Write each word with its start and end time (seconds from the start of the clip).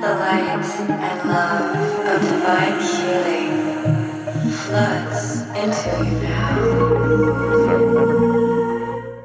The 0.00 0.14
light 0.14 0.44
and 0.44 1.28
love 1.28 1.74
of 2.06 2.20
divine 2.22 2.78
healing 2.80 4.52
floods 4.52 5.40
into 5.56 5.90
you 6.04 6.20
now. 6.20 6.58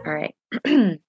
All 0.04 0.12
right. 0.12 0.36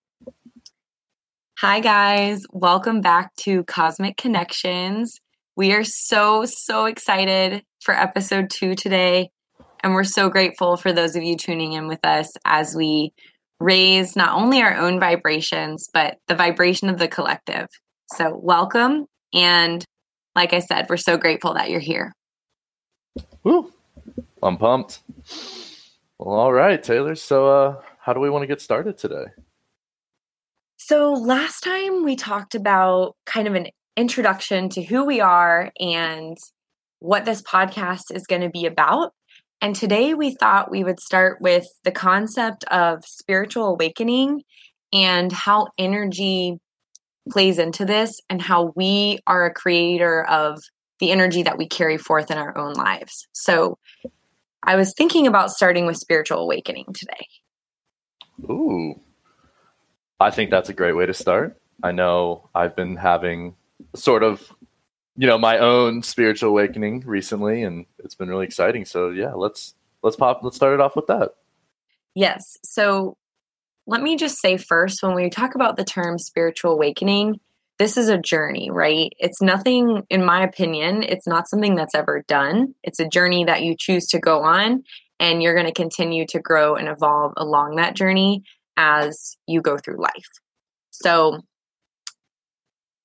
Hi, 1.61 1.81
guys. 1.81 2.45
Welcome 2.53 3.01
back 3.01 3.35
to 3.37 3.65
Cosmic 3.65 4.19
Connections. 4.19 5.23
We 5.57 5.73
are 5.73 5.85
so, 5.85 6.45
so 6.45 6.85
excited 6.85 7.65
for 7.81 7.95
episode 7.95 8.51
two 8.51 8.75
today. 8.75 9.31
And 9.83 9.95
we're 9.95 10.05
so 10.05 10.29
grateful 10.29 10.77
for 10.77 10.93
those 10.93 11.17
of 11.17 11.23
you 11.23 11.39
tuning 11.39 11.73
in 11.73 11.89
with 11.89 12.05
us 12.05 12.35
as 12.45 12.77
we 12.77 13.15
raise 13.61 14.15
not 14.15 14.35
only 14.35 14.61
our 14.61 14.77
own 14.77 15.01
vibrations, 15.01 15.89
but 15.91 16.19
the 16.29 16.35
vibration 16.35 16.91
of 16.91 16.99
the 16.99 17.09
collective. 17.09 17.69
So, 18.13 18.39
welcome. 18.39 19.07
And 19.35 19.85
like 20.35 20.53
I 20.53 20.61
said, 20.61 20.87
we're 20.89 20.97
so 20.97 21.17
grateful 21.17 21.55
that 21.55 21.71
you're 21.71 21.81
here. 21.81 22.13
Woo! 23.43 23.73
I'm 24.43 24.57
pumped. 24.57 25.01
Well, 26.19 26.37
all 26.37 26.53
right, 26.53 26.83
Taylor. 26.83 27.15
So, 27.15 27.49
uh, 27.49 27.83
how 28.01 28.13
do 28.13 28.21
we 28.21 28.31
want 28.31 28.43
to 28.43 28.47
get 28.47 28.61
started 28.61 28.97
today? 28.97 29.27
So, 30.77 31.13
last 31.13 31.63
time 31.63 32.05
we 32.05 32.17
talked 32.17 32.55
about 32.55 33.17
kind 33.27 33.49
of 33.49 33.55
an 33.55 33.69
introduction 33.97 34.69
to 34.71 34.83
who 34.83 35.05
we 35.05 35.21
are 35.21 35.71
and 35.81 36.37
what 36.99 37.25
this 37.25 37.43
podcast 37.43 38.15
is 38.15 38.27
going 38.27 38.43
to 38.43 38.51
be 38.51 38.67
about. 38.67 39.13
And 39.61 39.75
today 39.75 40.15
we 40.15 40.35
thought 40.35 40.71
we 40.71 40.85
would 40.85 41.01
start 41.01 41.41
with 41.41 41.67
the 41.85 41.93
concept 41.93 42.65
of 42.65 43.05
spiritual 43.05 43.69
awakening 43.69 44.43
and 44.93 45.33
how 45.33 45.69
energy 45.79 46.59
plays 47.31 47.59
into 47.59 47.85
this 47.85 48.21
and 48.29 48.41
how 48.41 48.73
we 48.77 49.19
are 49.27 49.47
a 49.47 49.53
creator 49.53 50.25
of 50.25 50.63
the 51.01 51.11
energy 51.11 51.43
that 51.43 51.59
we 51.59 51.67
carry 51.67 51.99
forth 51.99 52.31
in 52.31 52.39
our 52.39 52.57
own 52.57 52.75
lives. 52.75 53.27
So 53.33 53.79
I 54.63 54.77
was 54.77 54.95
thinking 54.97 55.27
about 55.27 55.51
starting 55.51 55.87
with 55.87 55.97
spiritual 55.97 56.39
awakening 56.39 56.87
today. 56.95 57.27
Ooh. 58.45 59.01
I 60.21 60.31
think 60.31 60.51
that's 60.51 60.69
a 60.69 60.75
great 60.75 60.97
way 60.97 61.07
to 61.07 61.15
start. 61.15 61.61
I 61.83 61.93
know 61.93 62.49
I've 62.55 62.77
been 62.77 62.97
having 62.97 63.57
sort 63.95 64.23
of 64.23 64.53
you 65.17 65.27
know 65.27 65.39
my 65.39 65.59
own 65.59 66.03
spiritual 66.03 66.51
awakening 66.51 67.01
recently 67.07 67.63
and 67.63 67.87
it's 67.99 68.15
been 68.15 68.29
really 68.29 68.47
exciting 68.47 68.85
so 68.85 69.11
yeah 69.11 69.33
let's 69.33 69.75
let's 70.03 70.17
pop 70.17 70.41
let's 70.43 70.57
start 70.57 70.75
it 70.75 70.81
off 70.81 70.97
with 70.97 71.07
that 71.07 71.33
Yes. 72.15 72.59
So 72.63 73.17
let 73.87 74.03
me 74.03 74.17
just 74.17 74.41
say 74.41 74.57
first 74.57 75.03
when 75.03 75.15
we 75.15 75.29
talk 75.29 75.55
about 75.55 75.77
the 75.77 75.85
term 75.85 76.19
spiritual 76.19 76.73
awakening, 76.73 77.41
this 77.79 77.97
is 77.97 78.09
a 78.09 78.19
journey, 78.19 78.71
right? 78.71 79.13
It's 79.19 79.43
nothing, 79.43 80.05
in 80.09 80.25
my 80.25 80.43
opinion, 80.43 81.03
it's 81.03 81.27
not 81.27 81.49
something 81.49 81.75
that's 81.75 81.95
ever 81.95 82.25
done. 82.27 82.75
It's 82.83 83.01
a 83.01 83.09
journey 83.09 83.45
that 83.45 83.63
you 83.63 83.75
choose 83.79 84.07
to 84.09 84.21
go 84.21 84.43
on, 84.43 84.85
and 85.19 85.43
you're 85.43 85.55
going 85.55 85.67
to 85.67 85.73
continue 85.73 86.25
to 86.29 86.41
grow 86.41 86.77
and 86.77 86.89
evolve 86.89 87.33
along 87.37 87.77
that 87.77 87.97
journey 87.97 88.45
as 88.77 89.37
you 89.47 89.61
go 89.61 89.77
through 89.77 90.01
life. 90.01 90.29
So, 90.91 91.41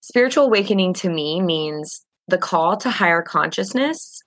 spiritual 0.02 0.46
awakening 0.46 0.94
to 0.96 1.10
me 1.10 1.42
means 1.42 2.06
the 2.28 2.38
call 2.38 2.78
to 2.78 2.92
higher 2.92 3.24
consciousness, 3.24 4.22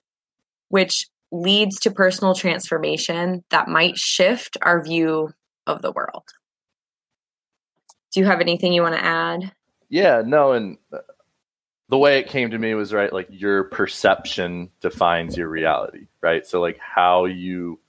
which 0.67 1.07
leads 1.31 1.79
to 1.79 1.91
personal 1.91 2.35
transformation 2.35 3.43
that 3.49 3.69
might 3.69 3.97
shift 3.97 4.57
our 4.61 4.83
view 4.83 5.29
of 5.65 5.81
the 5.81 5.91
world. 5.91 6.23
Do 8.13 8.19
you 8.19 8.25
have 8.25 8.39
anything 8.39 8.71
you 8.73 8.81
want 8.81 8.95
to 8.95 9.03
add? 9.03 9.51
yeah 9.89 10.23
no 10.25 10.53
and 10.53 10.77
uh, 10.91 10.97
the 11.89 11.97
way 11.97 12.17
it 12.17 12.27
came 12.27 12.49
to 12.49 12.57
me 12.57 12.73
was 12.73 12.91
right 12.91 13.13
like 13.13 13.27
your 13.29 13.65
perception 13.65 14.69
defines 14.81 15.37
your 15.37 15.49
reality 15.49 16.07
right? 16.21 16.47
So 16.47 16.59
like 16.61 16.79
how 16.79 17.25
you 17.25 17.79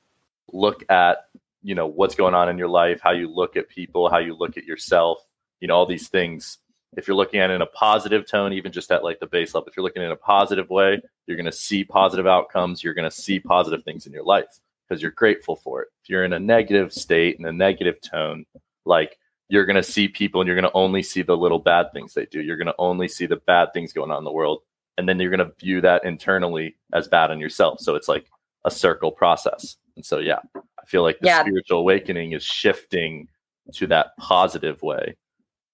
look 0.53 0.85
at 0.91 1.29
you 1.63 1.75
know 1.75 1.87
what's 1.87 2.15
going 2.15 2.35
on 2.35 2.49
in 2.51 2.59
your 2.59 2.69
life 2.69 3.01
how 3.03 3.13
you 3.13 3.29
look 3.29 3.57
at 3.57 3.69
people 3.69 4.11
how 4.11 4.19
you 4.19 4.35
look 4.35 4.59
at 4.59 4.65
yourself 4.65 5.19
you 5.61 5.69
know 5.69 5.75
all 5.75 5.87
these 5.87 6.09
things. 6.09 6.59
If 6.97 7.09
you're 7.09 7.17
looking 7.17 7.41
at 7.41 7.51
it 7.51 7.55
in 7.55 7.63
a 7.63 7.67
positive 7.67 8.27
tone 8.27 8.53
even 8.53 8.71
just 8.71 8.93
at 8.93 9.03
like 9.03 9.21
the 9.21 9.27
base 9.27 9.55
level 9.55 9.69
if 9.69 9.77
you're 9.77 9.85
looking 9.85 10.03
in 10.03 10.11
a 10.11 10.17
positive 10.17 10.69
way 10.69 11.01
you're 11.27 11.39
going 11.39 11.47
to 11.47 11.53
see 11.53 11.85
positive 11.85 12.27
outcomes 12.27 12.85
you're 12.85 12.95
going 12.95 13.09
to 13.09 13.17
see 13.17 13.41
positive 13.41 13.83
things 13.85 14.07
in 14.07 14.13
your 14.13 14.25
life 14.25 14.61
because 14.87 15.01
you're 15.01 15.13
grateful 15.13 15.57
for 15.57 15.83
it. 15.83 15.89
If 16.03 16.11
you're 16.11 16.25
in 16.25 16.35
a 16.35 16.39
negative 16.39 16.93
state 16.93 17.37
in 17.39 17.47
a 17.47 17.53
negative 17.53 18.01
tone 18.03 18.45
like 18.85 19.19
you're 19.49 19.67
going 19.67 19.77
to 19.77 19.83
see 19.83 20.09
people 20.09 20.41
and 20.41 20.49
you're 20.49 20.57
going 20.59 20.71
to 20.71 20.77
only 20.77 21.03
see 21.03 21.23
the 21.23 21.37
little 21.37 21.59
bad 21.59 21.93
things 21.93 22.15
they 22.15 22.27
do. 22.27 22.41
You're 22.41 22.57
going 22.57 22.67
to 22.67 22.75
only 22.79 23.09
see 23.09 23.27
the 23.27 23.37
bad 23.37 23.73
things 23.73 23.93
going 23.93 24.11
on 24.11 24.19
in 24.19 24.25
the 24.25 24.33
world. 24.33 24.63
And 24.97 25.09
then 25.09 25.19
you're 25.21 25.31
going 25.31 25.47
to 25.47 25.55
view 25.59 25.81
that 25.83 26.05
internally 26.05 26.77
as 26.93 27.09
bad 27.09 27.31
in 27.31 27.41
yourself. 27.41 27.81
So 27.81 27.95
it's 27.95 28.09
like 28.09 28.31
a 28.65 28.71
circle 28.71 29.11
process. 29.13 29.77
And 29.97 30.05
so 30.05 30.19
yeah 30.19 30.39
i 30.57 30.87
feel 30.87 31.03
like 31.03 31.19
the 31.21 31.29
Yeah. 31.29 31.41
spiritual 31.41 31.79
awakening 31.81 32.33
is 32.33 32.43
shifting 32.43 33.29
to 33.75 33.87
that 33.87 34.17
positive 34.19 34.83
way 34.83 35.17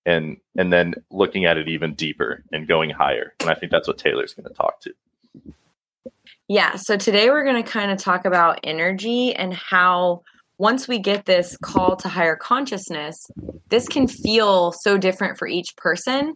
and 0.07 0.37
and 0.57 0.73
then 0.73 0.95
looking 1.11 1.45
at 1.47 1.57
it 1.57 1.69
even 1.69 1.95
deeper 1.95 2.45
and 2.53 2.69
going 2.69 2.91
higher. 2.91 3.35
And 3.41 3.51
i 3.51 3.55
think 3.55 3.73
that's 3.73 3.89
what 3.89 3.99
taylor's 3.99 4.35
going 4.35 4.49
to 4.49 4.55
talk 4.55 4.81
to. 4.83 4.95
Yeah, 6.49 6.75
so 6.77 6.97
today 6.97 7.31
we're 7.31 7.45
going 7.45 7.63
to 7.63 7.69
kind 7.69 7.91
of 7.93 7.99
talk 7.99 8.25
about 8.25 8.59
energy 8.65 9.35
and 9.35 9.55
how 9.55 10.23
once 10.61 10.87
we 10.87 10.99
get 10.99 11.25
this 11.25 11.57
call 11.57 11.97
to 11.97 12.07
higher 12.07 12.37
consciousness, 12.37 13.27
this 13.71 13.89
can 13.89 14.07
feel 14.07 14.73
so 14.73 14.99
different 14.99 15.39
for 15.39 15.49
each 15.49 15.75
person. 15.79 16.35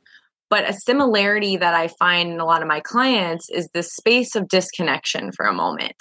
But 0.48 0.66
a 0.66 0.72
similarity 0.72 1.58
that 1.58 1.74
I 1.74 1.88
find 1.98 2.32
in 2.32 2.40
a 2.40 2.46
lot 2.46 2.62
of 2.62 2.68
my 2.68 2.80
clients 2.80 3.50
is 3.50 3.68
this 3.74 3.94
space 3.94 4.34
of 4.34 4.48
disconnection 4.48 5.30
for 5.36 5.44
a 5.44 5.52
moment. 5.52 5.96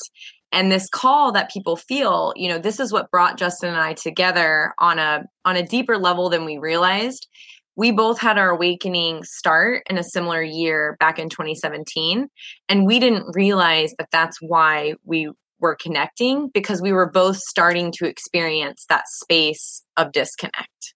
And 0.53 0.71
this 0.71 0.87
call 0.87 1.33
that 1.33 1.51
people 1.51 1.75
feel, 1.75 2.31
you 2.37 2.47
know, 2.47 2.59
this 2.59 2.79
is 2.79 2.93
what 2.93 3.11
brought 3.11 3.37
Justin 3.37 3.69
and 3.69 3.77
I 3.77 3.93
together 3.93 4.73
on 4.77 4.99
a 4.99 5.25
on 5.43 5.57
a 5.57 5.67
deeper 5.67 5.97
level 5.97 6.29
than 6.29 6.45
we 6.45 6.57
realized. 6.57 7.27
We 7.75 7.91
both 7.91 8.21
had 8.21 8.37
our 8.37 8.51
awakening 8.51 9.23
start 9.25 9.83
in 9.89 9.97
a 9.97 10.03
similar 10.03 10.41
year 10.41 10.95
back 10.97 11.19
in 11.19 11.27
2017 11.27 12.29
and 12.69 12.85
we 12.85 12.99
didn't 12.99 13.35
realize 13.35 13.93
that 13.97 14.09
that's 14.11 14.37
why 14.41 14.93
we 15.03 15.29
were 15.63 15.75
connecting 15.75 16.49
because 16.49 16.81
we 16.81 16.91
were 16.91 17.09
both 17.09 17.37
starting 17.37 17.91
to 17.93 18.05
experience 18.05 18.85
that 18.89 19.05
space 19.07 19.83
of 19.97 20.11
disconnect. 20.11 20.93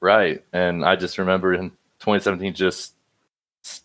Right. 0.00 0.44
And 0.52 0.84
I 0.84 0.94
just 0.94 1.18
remember 1.18 1.54
in 1.54 1.70
2017 1.98 2.54
just 2.54 2.94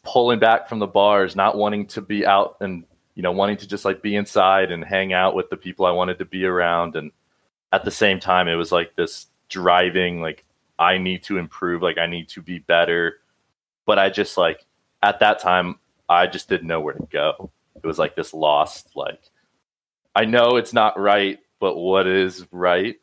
pulling 0.04 0.38
back 0.38 0.70
from 0.70 0.80
the 0.80 0.86
bars, 0.86 1.36
not 1.36 1.58
wanting 1.58 1.88
to 1.88 2.02
be 2.02 2.26
out 2.26 2.58
and, 2.60 2.84
you 3.16 3.24
know, 3.24 3.32
wanting 3.32 3.58
to 3.58 3.68
just 3.68 3.86
like 3.86 4.02
be 4.02 4.16
inside 4.16 4.72
and 4.72 4.84
hang 4.84 5.14
out 5.14 5.34
with 5.34 5.50
the 5.50 5.58
people 5.58 5.86
I 5.86 5.92
wanted 5.92 6.20
to 6.20 6.26
be 6.26 6.46
around. 6.46 6.96
And 6.96 7.12
at 7.72 7.86
the 7.86 7.92
same 7.92 8.20
time, 8.20 8.48
it 8.48 8.56
was 8.56 8.72
like 8.72 8.96
this 8.96 9.28
driving, 9.50 10.22
like, 10.22 10.46
I 10.78 10.98
need 10.98 11.24
to 11.24 11.38
improve, 11.38 11.82
like, 11.82 11.98
I 11.98 12.08
need 12.08 12.28
to 12.30 12.42
be 12.42 12.60
better. 12.60 13.22
But 13.86 13.98
I 13.98 14.10
just 14.10 14.38
like, 14.38 14.66
at 15.02 15.20
that 15.20 15.40
time, 15.40 15.80
I 16.10 16.28
just 16.28 16.50
didn't 16.50 16.68
know 16.68 16.82
where 16.82 16.94
to 16.94 17.08
go. 17.12 17.50
It 17.76 17.88
was 17.88 17.98
like 17.98 18.16
this 18.16 18.34
lost, 18.34 18.96
like, 18.96 19.32
I 20.16 20.26
know 20.26 20.58
it's 20.58 20.74
not 20.74 21.00
right, 21.00 21.40
but 21.60 21.76
what 21.78 22.08
is 22.08 22.46
right? 22.52 22.96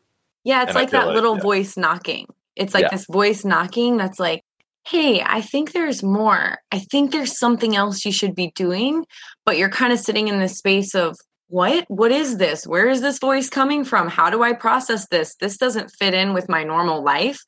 Yeah, 0.44 0.62
it's 0.62 0.70
And 0.70 0.76
like 0.76 0.90
that 0.90 1.06
like- 1.06 1.14
little 1.14 1.36
yeah. 1.36 1.42
voice 1.42 1.76
knocking. 1.76 2.26
It's 2.56 2.74
like 2.74 2.84
Yeah. 2.84 2.88
this 2.90 3.06
voice 3.10 3.44
knocking 3.44 3.96
that's 3.96 4.18
like, 4.20 4.42
hey, 4.86 5.22
I 5.24 5.40
think 5.40 5.72
there's 5.72 6.02
more. 6.02 6.58
I 6.72 6.78
think 6.78 7.12
there's 7.12 7.38
something 7.38 7.76
else 7.76 8.04
you 8.04 8.12
should 8.12 8.34
be 8.34 8.52
doing. 8.54 9.04
But 9.44 9.58
you're 9.58 9.68
kind 9.68 9.92
of 9.92 9.98
sitting 9.98 10.28
in 10.28 10.38
this 10.40 10.56
space 10.56 10.94
of, 10.94 11.16
what? 11.48 11.84
What 11.88 12.12
is 12.12 12.36
this? 12.38 12.64
Where 12.66 12.88
is 12.88 13.00
this 13.00 13.18
voice 13.18 13.50
coming 13.50 13.84
from? 13.84 14.08
How 14.08 14.30
do 14.30 14.42
I 14.42 14.52
process 14.52 15.08
this? 15.08 15.34
This 15.40 15.56
doesn't 15.56 15.90
fit 15.98 16.14
in 16.14 16.32
with 16.32 16.48
my 16.48 16.62
normal 16.62 17.02
life. 17.02 17.40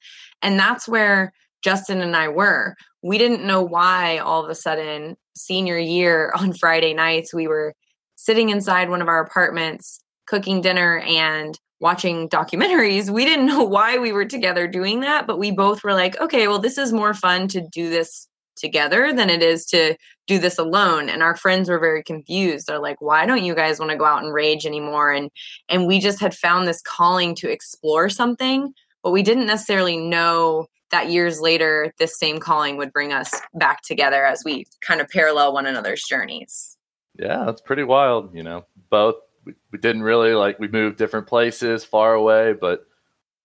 And 0.43 0.59
that's 0.59 0.89
where 0.89 1.33
Justin 1.63 2.01
and 2.01 2.17
I 2.17 2.27
were. 2.29 2.75
We 3.03 3.17
didn't 3.17 3.45
know 3.45 3.63
why 3.63 4.19
all 4.19 4.43
of 4.45 4.51
a 4.51 4.57
sudden, 4.57 5.17
senior 5.37 5.79
year 5.79 6.33
on 6.37 6.53
Friday 6.53 6.95
nights, 6.95 7.33
we 7.33 7.47
were 7.47 7.75
sitting 8.23 8.51
inside 8.51 8.89
one 8.89 9.03
of 9.03 9.09
our 9.09 9.21
apartments, 9.21 10.01
cooking 10.27 10.61
dinner 10.61 10.99
and 11.01 11.59
watching 11.81 12.29
documentaries. 12.29 13.11
We 13.11 13.25
didn't 13.25 13.47
know 13.47 13.63
why 13.77 13.99
we 13.99 14.13
were 14.13 14.25
together 14.25 14.69
doing 14.69 15.01
that, 15.01 15.27
but 15.27 15.39
we 15.39 15.51
both 15.51 15.83
were 15.83 15.95
like, 15.95 16.21
okay, 16.21 16.47
well, 16.47 16.61
this 16.61 16.79
is 16.79 16.93
more 16.93 17.15
fun 17.15 17.49
to 17.49 17.61
do 17.61 17.91
this 17.91 18.29
together 18.55 19.13
than 19.13 19.31
it 19.31 19.43
is 19.43 19.67
to 19.67 19.97
do 20.29 20.39
this 20.39 20.59
alone. 20.59 21.09
And 21.09 21.23
our 21.23 21.35
friends 21.35 21.69
were 21.69 21.81
very 21.81 22.03
confused. 22.03 22.67
They're 22.67 22.79
like 22.79 23.01
why 23.01 23.27
don't 23.27 23.45
you 23.45 23.55
guys 23.55 23.81
want 23.81 23.91
to 23.91 23.99
go 23.99 24.05
out 24.05 24.23
and 24.23 24.33
rage 24.33 24.67
anymore? 24.67 25.11
And 25.11 25.31
and 25.69 25.87
we 25.87 25.99
just 25.99 26.21
had 26.21 26.35
found 26.35 26.69
this 26.69 26.83
calling 26.83 27.35
to 27.37 27.51
explore 27.51 28.09
something 28.09 28.73
but 29.03 29.11
we 29.11 29.23
didn't 29.23 29.47
necessarily 29.47 29.97
know 29.97 30.67
that 30.91 31.11
years 31.11 31.41
later 31.41 31.93
this 31.99 32.19
same 32.19 32.39
calling 32.39 32.77
would 32.77 32.93
bring 32.93 33.13
us 33.13 33.33
back 33.55 33.83
together 33.83 34.25
as 34.25 34.43
we 34.45 34.67
kind 34.81 35.01
of 35.01 35.09
parallel 35.09 35.53
one 35.53 35.67
another's 35.67 36.05
journeys 36.09 36.77
Yeah, 37.19 37.45
that's 37.45 37.61
pretty 37.61 37.85
wild. 37.85 38.35
You 38.35 38.43
know, 38.43 38.65
both 38.91 39.17
we, 39.45 39.55
we 39.71 39.79
didn't 39.79 40.03
really 40.03 40.35
like 40.35 40.59
we 40.59 40.69
moved 40.69 40.97
different 40.99 41.27
places, 41.27 41.85
far 41.85 42.15
away, 42.15 42.55
but 42.55 42.87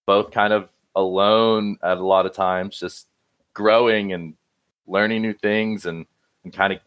both 0.05 0.31
kind 0.31 0.53
of 0.53 0.69
alone 0.95 1.77
at 1.83 1.97
a 1.97 2.05
lot 2.05 2.25
of 2.25 2.33
times, 2.33 2.79
just 2.79 3.07
growing 3.53 4.13
and 4.13 4.35
learning 4.87 5.21
new 5.21 5.33
things 5.33 5.85
and 5.85 6.05
and 6.43 6.53
kind 6.53 6.73
of 6.73 6.79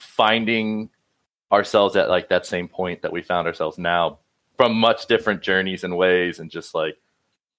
finding 0.00 0.88
ourselves 1.52 1.96
at 1.96 2.08
like 2.08 2.28
that 2.28 2.46
same 2.46 2.68
point 2.68 3.02
that 3.02 3.12
we 3.12 3.22
found 3.22 3.46
ourselves 3.46 3.78
now 3.78 4.18
from 4.56 4.74
much 4.74 5.06
different 5.06 5.42
journeys 5.42 5.84
and 5.84 5.96
ways 5.96 6.38
and 6.38 6.50
just 6.50 6.74
like 6.74 6.96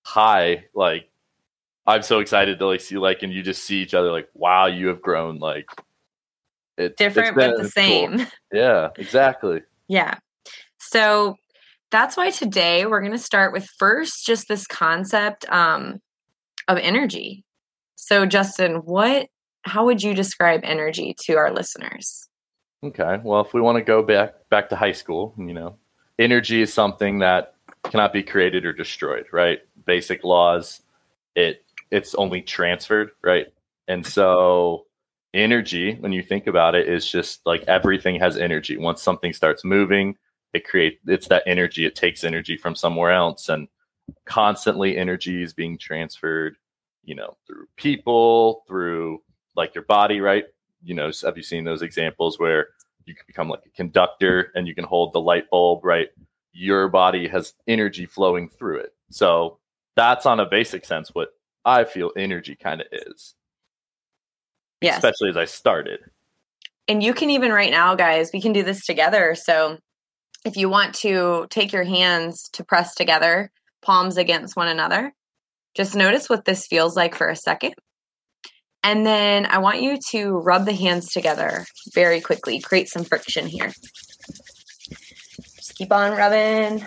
hi 0.03 0.63
like 0.73 1.09
i'm 1.85 2.01
so 2.01 2.19
excited 2.19 2.57
to 2.59 2.65
like 2.65 2.81
see 2.81 2.97
like 2.97 3.23
and 3.23 3.33
you 3.33 3.41
just 3.43 3.63
see 3.63 3.81
each 3.81 3.93
other 3.93 4.11
like 4.11 4.29
wow 4.33 4.65
you 4.65 4.87
have 4.87 5.01
grown 5.01 5.37
like 5.39 5.67
it, 6.77 6.97
different 6.97 7.35
but 7.35 7.57
the 7.57 7.69
same 7.69 8.17
cool. 8.17 8.25
yeah 8.53 8.89
exactly 8.97 9.61
yeah 9.87 10.15
so 10.79 11.35
that's 11.91 12.17
why 12.17 12.31
today 12.31 12.85
we're 12.85 13.01
going 13.01 13.11
to 13.11 13.17
start 13.17 13.53
with 13.53 13.67
first 13.77 14.25
just 14.25 14.47
this 14.47 14.65
concept 14.65 15.45
um, 15.49 15.99
of 16.67 16.77
energy 16.77 17.43
so 17.95 18.25
justin 18.25 18.77
what 18.77 19.27
how 19.63 19.85
would 19.85 20.01
you 20.01 20.13
describe 20.13 20.61
energy 20.63 21.15
to 21.25 21.35
our 21.35 21.53
listeners 21.53 22.27
Okay. 22.83 23.19
Well, 23.23 23.41
if 23.41 23.53
we 23.53 23.61
want 23.61 23.77
to 23.77 23.83
go 23.83 24.03
back 24.03 24.33
back 24.49 24.69
to 24.69 24.75
high 24.75 24.91
school, 24.91 25.33
you 25.37 25.53
know, 25.53 25.77
energy 26.19 26.61
is 26.61 26.73
something 26.73 27.19
that 27.19 27.55
cannot 27.83 28.11
be 28.11 28.23
created 28.23 28.65
or 28.65 28.73
destroyed, 28.73 29.25
right? 29.31 29.59
Basic 29.85 30.23
laws. 30.23 30.81
It 31.33 31.63
it's 31.91 32.13
only 32.15 32.41
transferred, 32.41 33.11
right? 33.23 33.47
And 33.87 34.05
so 34.05 34.85
energy, 35.33 35.95
when 35.95 36.11
you 36.11 36.23
think 36.23 36.47
about 36.47 36.75
it, 36.75 36.87
is 36.87 37.09
just 37.09 37.41
like 37.45 37.63
everything 37.63 38.19
has 38.19 38.37
energy. 38.37 38.77
Once 38.77 39.01
something 39.01 39.33
starts 39.33 39.63
moving, 39.63 40.15
it 40.53 40.67
creates 40.67 40.99
it's 41.07 41.27
that 41.27 41.43
energy. 41.45 41.85
It 41.85 41.95
takes 41.95 42.23
energy 42.23 42.57
from 42.57 42.75
somewhere 42.75 43.11
else 43.11 43.49
and 43.49 43.67
constantly 44.25 44.97
energy 44.97 45.41
is 45.41 45.53
being 45.53 45.77
transferred, 45.77 46.57
you 47.03 47.15
know, 47.15 47.37
through 47.47 47.65
people, 47.77 48.63
through 48.67 49.21
like 49.55 49.73
your 49.73 49.85
body, 49.85 50.19
right? 50.19 50.45
you 50.83 50.93
know, 50.93 51.11
have 51.23 51.37
you 51.37 51.43
seen 51.43 51.63
those 51.63 51.81
examples 51.81 52.37
where 52.39 52.67
you 53.05 53.15
can 53.15 53.23
become 53.25 53.49
like 53.49 53.65
a 53.65 53.69
conductor 53.69 54.51
and 54.55 54.67
you 54.67 54.75
can 54.75 54.83
hold 54.83 55.13
the 55.13 55.21
light 55.21 55.49
bulb, 55.49 55.83
right? 55.83 56.09
Your 56.51 56.89
body 56.89 57.27
has 57.27 57.53
energy 57.67 58.05
flowing 58.05 58.49
through 58.49 58.79
it. 58.79 58.93
So 59.09 59.59
that's 59.95 60.25
on 60.25 60.39
a 60.39 60.45
basic 60.45 60.85
sense 60.85 61.09
what 61.13 61.29
I 61.65 61.85
feel 61.85 62.11
energy 62.17 62.55
kind 62.55 62.81
of 62.81 62.87
is. 62.91 63.35
Yes. 64.83 64.97
Especially 64.97 65.29
as 65.29 65.37
I 65.37 65.45
started. 65.45 66.01
And 66.87 67.01
you 67.01 67.13
can 67.13 67.29
even 67.29 67.51
right 67.51 67.71
now, 67.71 67.95
guys, 67.95 68.31
we 68.33 68.41
can 68.41 68.51
do 68.51 68.63
this 68.63 68.85
together. 68.85 69.35
So 69.35 69.77
if 70.45 70.57
you 70.57 70.67
want 70.67 70.93
to 70.95 71.47
take 71.49 71.71
your 71.71 71.85
hands 71.85 72.49
to 72.53 72.65
press 72.65 72.93
together, 72.93 73.49
palms 73.81 74.17
against 74.17 74.57
one 74.57 74.67
another, 74.67 75.13
just 75.73 75.95
notice 75.95 76.29
what 76.29 76.43
this 76.43 76.67
feels 76.67 76.97
like 76.97 77.15
for 77.15 77.29
a 77.29 77.35
second. 77.35 77.73
And 78.83 79.05
then 79.05 79.45
I 79.45 79.59
want 79.59 79.81
you 79.81 79.97
to 80.09 80.31
rub 80.39 80.65
the 80.65 80.73
hands 80.73 81.13
together 81.13 81.65
very 81.93 82.19
quickly, 82.19 82.59
create 82.59 82.89
some 82.89 83.05
friction 83.05 83.47
here. 83.47 83.71
Just 85.55 85.75
keep 85.75 85.93
on 85.93 86.11
rubbing. 86.17 86.85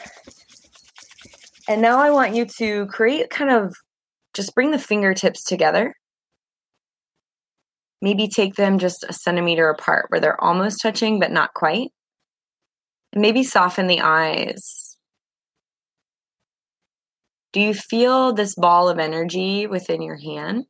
And 1.66 1.80
now 1.80 1.98
I 1.98 2.10
want 2.10 2.34
you 2.34 2.44
to 2.58 2.84
create 2.86 3.30
kind 3.30 3.50
of 3.50 3.74
just 4.34 4.54
bring 4.54 4.70
the 4.70 4.78
fingertips 4.78 5.42
together. 5.42 5.94
Maybe 8.02 8.28
take 8.28 8.54
them 8.54 8.78
just 8.78 9.04
a 9.08 9.12
centimeter 9.12 9.68
apart 9.68 10.06
where 10.08 10.20
they're 10.20 10.42
almost 10.42 10.80
touching, 10.80 11.18
but 11.18 11.32
not 11.32 11.54
quite. 11.54 11.90
And 13.12 13.22
maybe 13.22 13.42
soften 13.42 13.86
the 13.86 14.00
eyes. 14.00 14.96
Do 17.52 17.60
you 17.60 17.72
feel 17.72 18.34
this 18.34 18.54
ball 18.54 18.88
of 18.88 18.98
energy 18.98 19.66
within 19.66 20.02
your 20.02 20.18
hand? 20.18 20.66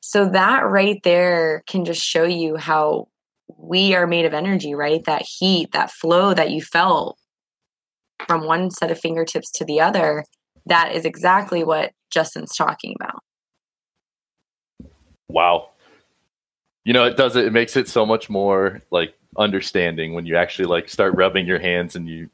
So 0.00 0.28
that 0.28 0.60
right 0.60 1.00
there 1.02 1.62
can 1.66 1.84
just 1.84 2.02
show 2.02 2.24
you 2.24 2.56
how 2.56 3.08
we 3.56 3.94
are 3.94 4.06
made 4.06 4.24
of 4.24 4.34
energy, 4.34 4.74
right? 4.74 5.02
That 5.04 5.22
heat, 5.22 5.72
that 5.72 5.90
flow 5.90 6.34
that 6.34 6.50
you 6.50 6.62
felt 6.62 7.18
from 8.26 8.44
one 8.44 8.70
set 8.70 8.90
of 8.90 9.00
fingertips 9.00 9.50
to 9.52 9.64
the 9.64 9.80
other, 9.80 10.24
that 10.66 10.94
is 10.94 11.04
exactly 11.04 11.64
what 11.64 11.92
Justin's 12.10 12.54
talking 12.54 12.94
about. 13.00 13.22
Wow. 15.32 15.70
You 16.84 16.92
know, 16.92 17.04
it 17.04 17.16
does 17.16 17.36
it, 17.36 17.46
it 17.46 17.52
makes 17.52 17.76
it 17.76 17.88
so 17.88 18.06
much 18.06 18.30
more 18.30 18.80
like 18.90 19.14
understanding 19.36 20.14
when 20.14 20.26
you 20.26 20.36
actually 20.36 20.66
like 20.66 20.88
start 20.88 21.14
rubbing 21.14 21.46
your 21.46 21.58
hands 21.58 21.94
and 21.94 22.08
you 22.08 22.28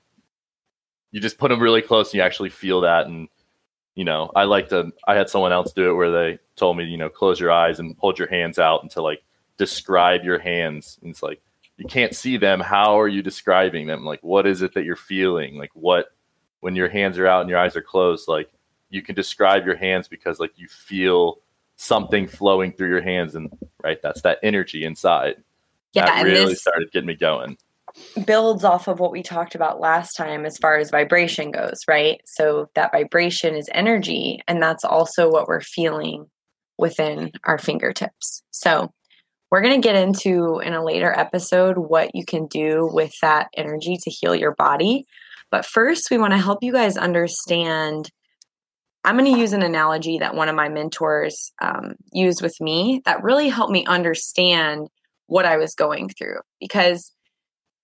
you 1.10 1.20
just 1.20 1.38
put 1.38 1.48
them 1.48 1.60
really 1.60 1.82
close 1.82 2.08
and 2.08 2.14
you 2.14 2.22
actually 2.22 2.50
feel 2.50 2.80
that 2.82 3.06
and 3.06 3.28
you 3.96 4.04
know, 4.04 4.30
I 4.36 4.44
like 4.44 4.68
to, 4.68 4.92
I 5.08 5.14
had 5.14 5.28
someone 5.28 5.52
else 5.52 5.72
do 5.72 5.90
it 5.90 5.94
where 5.94 6.12
they 6.12 6.38
told 6.54 6.76
me, 6.76 6.84
you 6.84 6.98
know, 6.98 7.08
close 7.08 7.40
your 7.40 7.50
eyes 7.50 7.80
and 7.80 7.96
hold 7.98 8.18
your 8.18 8.28
hands 8.28 8.58
out 8.58 8.82
and 8.82 8.90
to 8.92 9.02
like 9.02 9.24
describe 9.56 10.22
your 10.22 10.38
hands. 10.38 10.98
And 11.02 11.10
it's 11.10 11.22
like, 11.22 11.40
you 11.78 11.86
can't 11.86 12.14
see 12.14 12.36
them. 12.36 12.60
How 12.60 13.00
are 13.00 13.08
you 13.08 13.22
describing 13.22 13.86
them? 13.86 14.04
Like, 14.04 14.22
what 14.22 14.46
is 14.46 14.62
it 14.62 14.74
that 14.74 14.84
you're 14.84 14.96
feeling? 14.96 15.56
Like, 15.56 15.70
what, 15.74 16.08
when 16.60 16.76
your 16.76 16.88
hands 16.88 17.18
are 17.18 17.26
out 17.26 17.40
and 17.40 17.50
your 17.50 17.58
eyes 17.58 17.74
are 17.74 17.82
closed, 17.82 18.28
like 18.28 18.50
you 18.90 19.00
can 19.00 19.14
describe 19.14 19.64
your 19.64 19.76
hands 19.76 20.08
because 20.08 20.38
like 20.38 20.52
you 20.56 20.68
feel 20.68 21.38
something 21.76 22.26
flowing 22.26 22.72
through 22.72 22.88
your 22.88 23.02
hands. 23.02 23.34
And 23.34 23.50
right, 23.82 23.98
that's 24.02 24.22
that 24.22 24.38
energy 24.42 24.84
inside. 24.84 25.36
Yeah. 25.92 26.06
That 26.06 26.24
really 26.24 26.54
started 26.54 26.90
getting 26.92 27.06
me 27.06 27.14
going 27.14 27.56
builds 28.24 28.64
off 28.64 28.88
of 28.88 29.00
what 29.00 29.12
we 29.12 29.22
talked 29.22 29.54
about 29.54 29.80
last 29.80 30.14
time 30.14 30.44
as 30.44 30.58
far 30.58 30.76
as 30.76 30.90
vibration 30.90 31.50
goes, 31.50 31.80
right? 31.88 32.20
So 32.24 32.68
that 32.74 32.92
vibration 32.92 33.54
is 33.54 33.70
energy, 33.72 34.40
and 34.46 34.62
that's 34.62 34.84
also 34.84 35.30
what 35.30 35.48
we're 35.48 35.60
feeling 35.60 36.26
within 36.78 37.32
our 37.44 37.58
fingertips. 37.58 38.42
So 38.50 38.92
we're 39.50 39.62
going 39.62 39.80
to 39.80 39.86
get 39.86 39.96
into 39.96 40.58
in 40.58 40.74
a 40.74 40.84
later 40.84 41.12
episode 41.16 41.78
what 41.78 42.14
you 42.14 42.24
can 42.24 42.46
do 42.46 42.88
with 42.92 43.12
that 43.22 43.48
energy 43.56 43.96
to 44.02 44.10
heal 44.10 44.34
your 44.34 44.54
body. 44.54 45.06
But 45.50 45.64
first, 45.64 46.10
we 46.10 46.18
want 46.18 46.32
to 46.32 46.38
help 46.38 46.58
you 46.62 46.72
guys 46.72 46.96
understand. 46.96 48.10
I'm 49.06 49.16
going 49.16 49.32
to 49.32 49.38
use 49.38 49.52
an 49.52 49.62
analogy 49.62 50.18
that 50.18 50.34
one 50.34 50.48
of 50.48 50.56
my 50.56 50.68
mentors 50.68 51.52
um, 51.62 51.94
used 52.12 52.42
with 52.42 52.60
me 52.60 53.02
that 53.04 53.22
really 53.22 53.48
helped 53.48 53.72
me 53.72 53.86
understand 53.86 54.88
what 55.28 55.46
I 55.46 55.58
was 55.58 55.76
going 55.76 56.08
through 56.08 56.38
because 56.60 57.12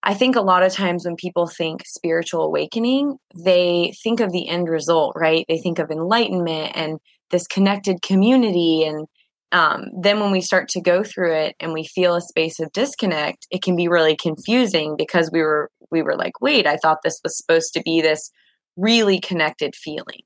I 0.03 0.13
think 0.13 0.35
a 0.35 0.41
lot 0.41 0.63
of 0.63 0.73
times 0.73 1.05
when 1.05 1.15
people 1.15 1.47
think 1.47 1.83
spiritual 1.85 2.43
awakening, 2.43 3.15
they 3.41 3.93
think 4.03 4.19
of 4.19 4.33
the 4.33 4.49
end 4.49 4.67
result, 4.67 5.13
right? 5.15 5.45
They 5.47 5.59
think 5.59 5.79
of 5.79 5.89
enlightenment 5.89 6.73
and 6.75 6.99
this 7.31 7.47
connected 7.47 8.01
community. 8.01 8.83
And 8.83 9.07
um, 9.53 9.85
then 9.97 10.19
when 10.19 10.31
we 10.31 10.41
start 10.41 10.67
to 10.69 10.81
go 10.81 11.05
through 11.05 11.35
it 11.35 11.55
and 11.61 11.71
we 11.71 11.85
feel 11.85 12.15
a 12.15 12.21
space 12.21 12.59
of 12.59 12.73
disconnect, 12.73 13.47
it 13.49 13.61
can 13.61 13.77
be 13.77 13.87
really 13.87 14.17
confusing 14.17 14.95
because 14.97 15.29
we 15.31 15.41
were 15.41 15.71
we 15.89 16.01
were 16.01 16.17
like, 16.17 16.41
wait, 16.41 16.67
I 16.67 16.75
thought 16.75 16.97
this 17.01 17.21
was 17.23 17.37
supposed 17.37 17.73
to 17.75 17.81
be 17.81 18.01
this 18.01 18.29
really 18.75 19.21
connected 19.21 19.73
feeling. 19.73 20.23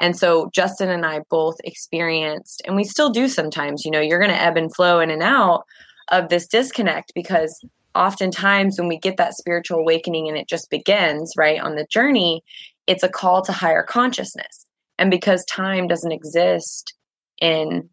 And 0.00 0.16
so 0.16 0.50
Justin 0.52 0.88
and 0.88 1.04
I 1.04 1.20
both 1.28 1.56
experienced, 1.62 2.62
and 2.66 2.74
we 2.74 2.84
still 2.84 3.10
do 3.10 3.28
sometimes, 3.28 3.84
you 3.84 3.90
know, 3.90 4.00
you're 4.00 4.18
going 4.18 4.30
to 4.30 4.42
ebb 4.42 4.56
and 4.56 4.74
flow 4.74 4.98
in 4.98 5.10
and 5.10 5.22
out 5.22 5.64
of 6.10 6.30
this 6.30 6.46
disconnect 6.46 7.12
because 7.14 7.62
oftentimes 7.94 8.78
when 8.78 8.88
we 8.88 8.98
get 8.98 9.16
that 9.18 9.34
spiritual 9.34 9.78
awakening 9.78 10.28
and 10.28 10.36
it 10.36 10.48
just 10.48 10.70
begins 10.70 11.34
right 11.36 11.60
on 11.60 11.74
the 11.74 11.86
journey 11.90 12.42
it's 12.86 13.04
a 13.04 13.08
call 13.08 13.40
to 13.42 13.52
higher 13.52 13.84
consciousness. 13.84 14.66
And 14.98 15.12
because 15.12 15.44
time 15.44 15.86
doesn't 15.86 16.12
exist 16.12 16.94
in 17.40 17.88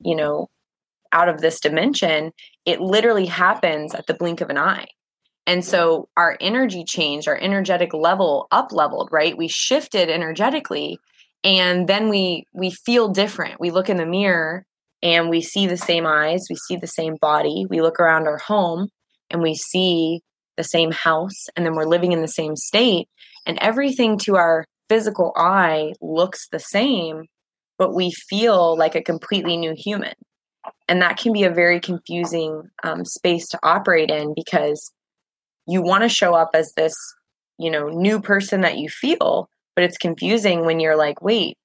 you 0.00 0.14
know 0.14 0.48
out 1.12 1.28
of 1.28 1.40
this 1.40 1.60
dimension 1.60 2.32
it 2.64 2.80
literally 2.80 3.26
happens 3.26 3.94
at 3.94 4.06
the 4.06 4.14
blink 4.14 4.40
of 4.40 4.50
an 4.50 4.58
eye. 4.58 4.86
And 5.48 5.64
so 5.64 6.08
our 6.16 6.36
energy 6.40 6.84
changed 6.84 7.28
our 7.28 7.36
energetic 7.36 7.92
level 7.92 8.46
up 8.50 8.72
leveled 8.72 9.08
right? 9.10 9.36
We 9.36 9.48
shifted 9.48 10.08
energetically 10.08 10.98
and 11.46 11.88
then 11.88 12.10
we 12.10 12.44
we 12.52 12.70
feel 12.70 13.08
different. 13.08 13.58
We 13.58 13.70
look 13.70 13.88
in 13.88 13.96
the 13.96 14.04
mirror 14.04 14.64
and 15.02 15.30
we 15.30 15.40
see 15.40 15.66
the 15.66 15.76
same 15.76 16.06
eyes 16.06 16.46
we 16.50 16.56
see 16.56 16.76
the 16.76 16.86
same 16.86 17.16
body 17.20 17.66
we 17.68 17.82
look 17.82 18.00
around 18.00 18.26
our 18.26 18.38
home 18.38 18.88
and 19.30 19.42
we 19.42 19.54
see 19.54 20.20
the 20.56 20.64
same 20.64 20.90
house 20.90 21.46
and 21.54 21.66
then 21.66 21.74
we're 21.74 21.84
living 21.84 22.12
in 22.12 22.22
the 22.22 22.28
same 22.28 22.56
state 22.56 23.06
and 23.44 23.58
everything 23.60 24.16
to 24.16 24.36
our 24.36 24.64
physical 24.88 25.32
eye 25.36 25.92
looks 26.00 26.48
the 26.48 26.58
same 26.58 27.24
but 27.78 27.94
we 27.94 28.10
feel 28.10 28.76
like 28.76 28.94
a 28.94 29.02
completely 29.02 29.56
new 29.56 29.74
human. 29.76 30.14
And 30.88 31.02
that 31.02 31.16
can 31.16 31.32
be 31.32 31.44
a 31.44 31.50
very 31.50 31.80
confusing 31.80 32.62
um, 32.82 33.04
space 33.04 33.48
to 33.48 33.58
operate 33.62 34.10
in 34.10 34.34
because 34.34 34.92
you 35.66 35.82
want 35.82 36.02
to 36.02 36.08
show 36.08 36.34
up 36.34 36.50
as 36.54 36.72
this 36.76 36.94
you 37.58 37.70
know 37.70 37.88
new 37.88 38.20
person 38.20 38.60
that 38.60 38.78
you 38.78 38.88
feel 38.88 39.48
but 39.76 39.84
it's 39.84 39.98
confusing 39.98 40.64
when 40.66 40.80
you're 40.80 40.96
like 40.96 41.22
wait 41.22 41.56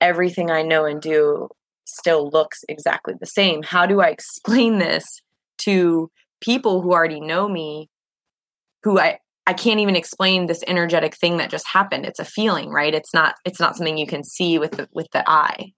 everything 0.00 0.50
i 0.50 0.62
know 0.62 0.84
and 0.84 1.00
do 1.00 1.48
still 1.86 2.28
looks 2.30 2.62
exactly 2.68 3.14
the 3.18 3.26
same 3.26 3.62
how 3.62 3.86
do 3.86 4.00
i 4.00 4.08
explain 4.08 4.78
this 4.78 5.04
to 5.58 6.10
people 6.40 6.82
who 6.82 6.92
already 6.92 7.20
know 7.20 7.48
me 7.48 7.88
who 8.82 8.98
I 8.98 9.18
I 9.46 9.52
can't 9.52 9.80
even 9.80 9.96
explain 9.96 10.46
this 10.46 10.62
energetic 10.66 11.16
thing 11.16 11.38
that 11.38 11.50
just 11.50 11.66
happened. 11.66 12.06
It's 12.06 12.20
a 12.20 12.24
feeling, 12.24 12.70
right? 12.70 12.94
It's 12.94 13.12
not 13.12 13.34
it's 13.44 13.60
not 13.60 13.76
something 13.76 13.98
you 13.98 14.06
can 14.06 14.24
see 14.24 14.58
with 14.58 14.72
the 14.72 14.88
with 14.92 15.08
the 15.12 15.28
eye. 15.28 15.72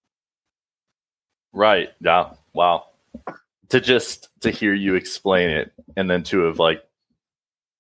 Right. 1.53 1.91
Yeah. 2.01 2.31
Wow. 2.53 2.87
to 3.69 3.81
just 3.81 4.29
to 4.41 4.51
hear 4.51 4.75
you 4.75 4.95
explain 4.95 5.51
it 5.51 5.73
and 5.97 6.11
then 6.11 6.23
to 6.25 6.41
have 6.45 6.59
like 6.59 6.83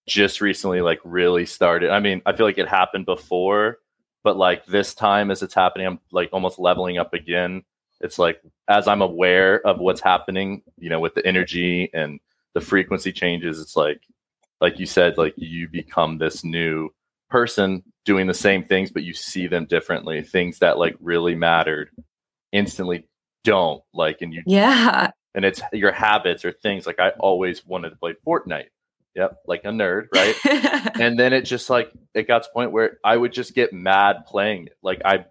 just 0.06 0.40
recently 0.40 0.80
like 0.80 1.00
really 1.04 1.46
started. 1.46 1.90
I 1.90 2.00
mean, 2.00 2.22
I 2.26 2.32
feel 2.32 2.46
like 2.46 2.58
it 2.58 2.68
happened 2.68 3.06
before, 3.06 3.78
but 4.24 4.36
like 4.36 4.66
this 4.66 4.94
time 4.94 5.30
as 5.30 5.42
it's 5.42 5.54
happening, 5.54 5.86
I'm 5.86 6.00
like 6.10 6.30
almost 6.32 6.58
leveling 6.58 6.98
up 6.98 7.14
again. 7.14 7.62
It's 8.00 8.18
like 8.18 8.40
as 8.68 8.88
I'm 8.88 9.02
aware 9.02 9.64
of 9.66 9.78
what's 9.78 10.00
happening, 10.00 10.62
you 10.78 10.90
know, 10.90 11.00
with 11.00 11.14
the 11.14 11.24
energy 11.26 11.88
and 11.94 12.18
the 12.54 12.60
frequency 12.60 13.12
changes, 13.12 13.60
it's 13.60 13.76
like 13.76 14.00
like 14.60 14.78
you 14.78 14.86
said, 14.86 15.18
like 15.18 15.34
you 15.36 15.68
become 15.68 16.18
this 16.18 16.44
new 16.44 16.90
person 17.30 17.82
doing 18.04 18.26
the 18.26 18.34
same 18.34 18.64
things, 18.64 18.90
but 18.90 19.02
you 19.04 19.14
see 19.14 19.46
them 19.46 19.64
differently. 19.66 20.22
Things 20.22 20.58
that 20.58 20.78
like 20.78 20.96
really 21.00 21.34
mattered 21.34 21.90
instantly 22.52 23.06
don't 23.44 23.82
like, 23.94 24.20
and 24.22 24.32
you 24.34 24.42
Yeah. 24.46 25.10
and 25.34 25.44
it's 25.44 25.60
your 25.72 25.92
habits 25.92 26.44
or 26.44 26.52
things 26.52 26.86
like 26.86 27.00
I 27.00 27.10
always 27.18 27.64
wanted 27.66 27.90
to 27.90 27.96
play 27.96 28.14
Fortnite. 28.26 28.66
Yep, 29.14 29.38
like 29.46 29.62
a 29.64 29.68
nerd, 29.68 30.06
right? 30.14 30.34
and 31.00 31.18
then 31.18 31.32
it 31.32 31.42
just 31.42 31.68
like 31.68 31.92
it 32.14 32.26
got 32.26 32.42
to 32.44 32.48
the 32.48 32.52
point 32.54 32.72
where 32.72 32.98
I 33.04 33.16
would 33.16 33.32
just 33.32 33.54
get 33.54 33.72
mad 33.72 34.24
playing 34.26 34.66
it. 34.66 34.76
Like 34.82 35.02
I 35.04 35.26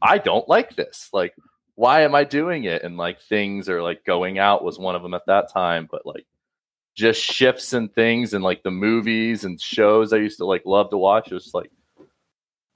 I 0.00 0.18
don't 0.18 0.48
like 0.48 0.74
this. 0.76 1.10
Like 1.12 1.34
why 1.74 2.02
am 2.02 2.14
I 2.14 2.24
doing 2.24 2.64
it? 2.64 2.82
And 2.82 2.96
like 2.96 3.20
things 3.22 3.68
are 3.68 3.82
like 3.82 4.04
going 4.04 4.38
out 4.38 4.64
was 4.64 4.78
one 4.78 4.94
of 4.96 5.02
them 5.02 5.14
at 5.14 5.26
that 5.26 5.52
time, 5.52 5.88
but 5.90 6.04
like 6.06 6.26
just 6.96 7.20
shifts 7.22 7.72
and 7.72 7.92
things 7.94 8.34
and 8.34 8.42
like 8.44 8.62
the 8.62 8.70
movies 8.70 9.44
and 9.44 9.60
shows 9.60 10.12
I 10.12 10.16
used 10.18 10.38
to 10.38 10.46
like 10.46 10.62
love 10.66 10.90
to 10.90 10.98
watch. 10.98 11.30
It 11.30 11.34
was 11.34 11.52
like 11.54 11.70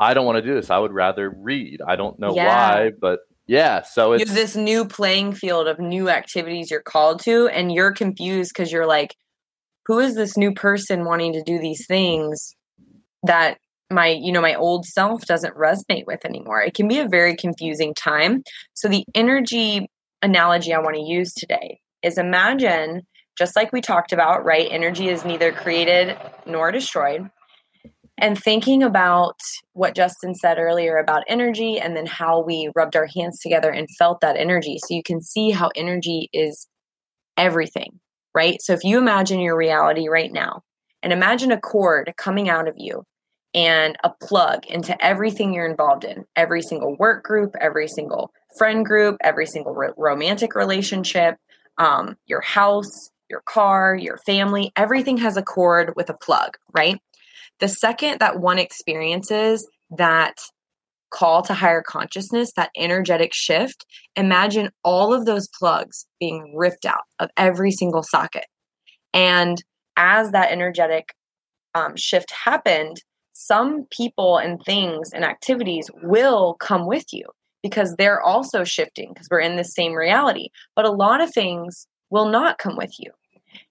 I 0.00 0.14
don't 0.14 0.26
want 0.26 0.36
to 0.36 0.42
do 0.42 0.54
this. 0.54 0.70
I 0.70 0.78
would 0.78 0.92
rather 0.92 1.30
read. 1.30 1.80
I 1.86 1.96
don't 1.96 2.18
know 2.18 2.34
Yeah. 2.34 2.46
why, 2.46 2.90
but 3.00 3.20
yeah. 3.46 3.82
So 3.82 4.12
it's 4.12 4.32
this 4.32 4.56
new 4.56 4.84
playing 4.86 5.32
field 5.32 5.68
of 5.68 5.78
new 5.78 6.08
activities 6.08 6.70
you're 6.70 6.82
called 6.82 7.20
to 7.20 7.48
and 7.48 7.72
you're 7.72 7.92
confused 7.92 8.52
because 8.54 8.72
you're 8.72 8.86
like 8.86 9.16
who 9.86 9.98
is 9.98 10.14
this 10.14 10.36
new 10.36 10.52
person 10.52 11.04
wanting 11.04 11.32
to 11.34 11.42
do 11.42 11.58
these 11.58 11.86
things 11.86 12.54
that 13.22 13.58
my 13.90 14.08
you 14.08 14.32
know 14.32 14.40
my 14.40 14.54
old 14.54 14.86
self 14.86 15.26
doesn't 15.26 15.56
resonate 15.56 16.06
with 16.06 16.24
anymore? 16.24 16.60
It 16.60 16.74
can 16.74 16.88
be 16.88 16.98
a 16.98 17.08
very 17.08 17.36
confusing 17.36 17.94
time. 17.94 18.42
So 18.74 18.88
the 18.88 19.04
energy 19.14 19.88
analogy 20.22 20.72
i 20.72 20.78
want 20.78 20.96
to 20.96 21.02
use 21.02 21.34
today 21.34 21.78
is 22.02 22.16
imagine 22.16 23.02
just 23.36 23.56
like 23.56 23.72
we 23.72 23.80
talked 23.80 24.12
about 24.12 24.44
right 24.44 24.68
energy 24.70 25.08
is 25.08 25.24
neither 25.24 25.52
created 25.52 26.16
nor 26.46 26.70
destroyed. 26.70 27.30
And 28.16 28.38
thinking 28.40 28.84
about 28.84 29.40
what 29.72 29.96
Justin 29.96 30.36
said 30.36 30.58
earlier 30.58 30.98
about 30.98 31.24
energy 31.26 31.80
and 31.80 31.96
then 31.96 32.06
how 32.06 32.40
we 32.40 32.70
rubbed 32.76 32.94
our 32.94 33.08
hands 33.12 33.40
together 33.40 33.70
and 33.70 33.88
felt 33.98 34.20
that 34.20 34.36
energy. 34.36 34.78
So 34.78 34.94
you 34.94 35.02
can 35.02 35.20
see 35.20 35.50
how 35.50 35.70
energy 35.74 36.28
is 36.32 36.68
everything, 37.36 37.98
right? 38.34 38.60
So 38.60 38.72
if 38.72 38.84
you 38.84 38.98
imagine 38.98 39.40
your 39.40 39.56
reality 39.56 40.08
right 40.08 40.32
now 40.32 40.62
and 41.02 41.12
imagine 41.12 41.52
a 41.52 41.60
cord 41.60 42.12
coming 42.16 42.48
out 42.48 42.68
of 42.68 42.74
you 42.76 43.04
and 43.54 43.96
a 44.02 44.10
plug 44.10 44.66
into 44.66 45.02
everything 45.04 45.54
you're 45.54 45.68
involved 45.68 46.04
in 46.04 46.24
every 46.34 46.62
single 46.62 46.96
work 46.96 47.22
group, 47.24 47.54
every 47.60 47.88
single 47.88 48.32
friend 48.58 48.84
group, 48.84 49.16
every 49.22 49.46
single 49.46 49.74
ro- 49.74 49.94
romantic 49.96 50.54
relationship, 50.54 51.36
um, 51.78 52.16
your 52.26 52.40
house, 52.40 53.10
your 53.30 53.42
car, 53.46 53.94
your 53.94 54.18
family, 54.18 54.72
everything 54.76 55.18
has 55.18 55.36
a 55.36 55.42
cord 55.42 55.94
with 55.96 56.10
a 56.10 56.14
plug, 56.14 56.56
right? 56.72 57.00
the 57.60 57.68
second 57.68 58.18
that 58.20 58.40
one 58.40 58.58
experiences 58.58 59.68
that 59.90 60.34
call 61.14 61.42
to 61.42 61.54
higher 61.54 61.82
consciousness, 61.82 62.52
that 62.56 62.70
energetic 62.76 63.32
shift, 63.32 63.86
imagine 64.16 64.70
all 64.82 65.14
of 65.14 65.24
those 65.24 65.48
plugs 65.58 66.06
being 66.18 66.54
ripped 66.56 66.84
out 66.84 67.04
of 67.20 67.30
every 67.36 67.70
single 67.70 68.02
socket. 68.02 68.46
And 69.12 69.62
as 69.96 70.32
that 70.32 70.50
energetic 70.50 71.14
um, 71.74 71.96
shift 71.96 72.32
happened, 72.32 73.02
some 73.32 73.86
people 73.90 74.38
and 74.38 74.60
things 74.64 75.10
and 75.12 75.24
activities 75.24 75.90
will 76.02 76.54
come 76.54 76.86
with 76.86 77.06
you 77.12 77.26
because 77.62 77.94
they're 77.96 78.20
also 78.20 78.64
shifting 78.64 79.10
because 79.12 79.28
we're 79.30 79.40
in 79.40 79.56
the 79.56 79.64
same 79.64 79.92
reality. 79.92 80.48
But 80.76 80.84
a 80.84 80.92
lot 80.92 81.20
of 81.20 81.32
things 81.32 81.86
will 82.10 82.28
not 82.28 82.58
come 82.58 82.76
with 82.76 82.92
you. 82.98 83.12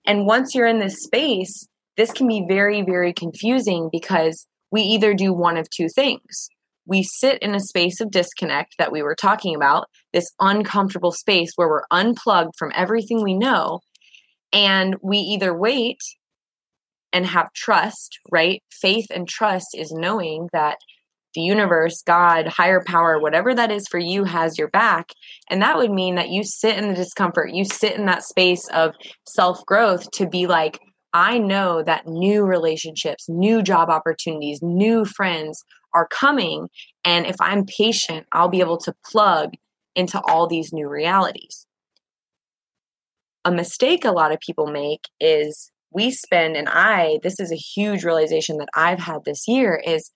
And 0.06 0.26
once 0.26 0.56
you're 0.56 0.68
in 0.68 0.80
this 0.80 1.04
space, 1.04 1.68
this 1.98 2.12
can 2.12 2.28
be 2.28 2.46
very, 2.48 2.82
very 2.82 3.14
confusing 3.14 3.90
because 3.92 4.48
we 4.72 4.82
either 4.82 5.14
do 5.14 5.34
one 5.34 5.58
of 5.58 5.70
two 5.70 5.88
things. 5.94 6.50
We 6.86 7.04
sit 7.04 7.40
in 7.42 7.56
a 7.56 7.60
space 7.60 8.02
of 8.02 8.12
disconnect 8.12 8.76
that 8.78 8.92
we 8.92 9.02
were 9.02 9.16
talking 9.16 9.56
about, 9.56 9.88
this 10.12 10.32
uncomfortable 10.40 11.12
space 11.12 11.52
where 11.56 11.70
we're 11.70 11.86
unplugged 11.92 12.54
from 12.58 12.72
everything 12.76 13.24
we 13.24 13.34
know. 13.34 13.80
And 14.52 14.96
we 15.02 15.18
either 15.18 15.58
wait 15.58 16.00
and 17.12 17.26
have 17.26 17.54
trust, 17.54 18.20
right? 18.32 18.62
Faith 18.72 19.08
and 19.14 19.28
trust 19.28 19.68
is 19.74 19.92
knowing 19.92 20.50
that 20.52 20.78
the 21.34 21.42
universe, 21.42 22.02
God, 22.06 22.48
higher 22.48 22.84
power, 22.86 23.20
whatever 23.20 23.56
that 23.56 23.72
is 23.72 23.88
for 23.90 24.00
you, 24.00 24.24
has 24.24 24.58
your 24.58 24.68
back. 24.68 25.10
And 25.50 25.62
that 25.62 25.78
would 25.78 25.92
mean 25.92 26.16
that 26.16 26.30
you 26.30 26.44
sit 26.44 26.78
in 26.78 26.90
the 26.90 26.96
discomfort, 26.96 27.52
you 27.52 27.66
sit 27.66 27.96
in 27.96 28.06
that 28.06 28.24
space 28.24 28.68
of 28.70 28.94
self 29.28 29.66
growth 29.66 30.10
to 30.12 30.28
be 30.28 30.48
like, 30.48 30.80
I 31.14 31.38
know 31.38 31.84
that 31.84 32.08
new 32.08 32.44
relationships, 32.44 33.26
new 33.30 33.62
job 33.62 33.90
opportunities, 33.90 34.60
new 34.62 35.06
friends 35.06 35.64
are 35.94 36.08
coming. 36.08 36.70
And 37.06 37.26
if 37.26 37.36
I'm 37.40 37.66
patient, 37.66 38.26
I'll 38.32 38.50
be 38.50 38.60
able 38.60 38.78
to 38.80 38.94
plug 39.06 39.54
into 39.96 40.22
all 40.22 40.48
these 40.48 40.74
new 40.74 40.90
realities. 40.90 41.66
A 43.46 43.52
mistake 43.52 44.06
a 44.06 44.12
lot 44.12 44.32
of 44.32 44.40
people 44.40 44.68
make 44.68 45.10
is 45.20 45.72
we 45.92 46.12
spend, 46.12 46.56
and 46.56 46.68
I, 46.70 47.20
this 47.22 47.40
is 47.40 47.52
a 47.52 47.56
huge 47.56 48.04
realization 48.04 48.58
that 48.58 48.70
I've 48.76 49.00
had 49.00 49.26
this 49.26 49.48
year, 49.48 49.82
is 49.86 50.12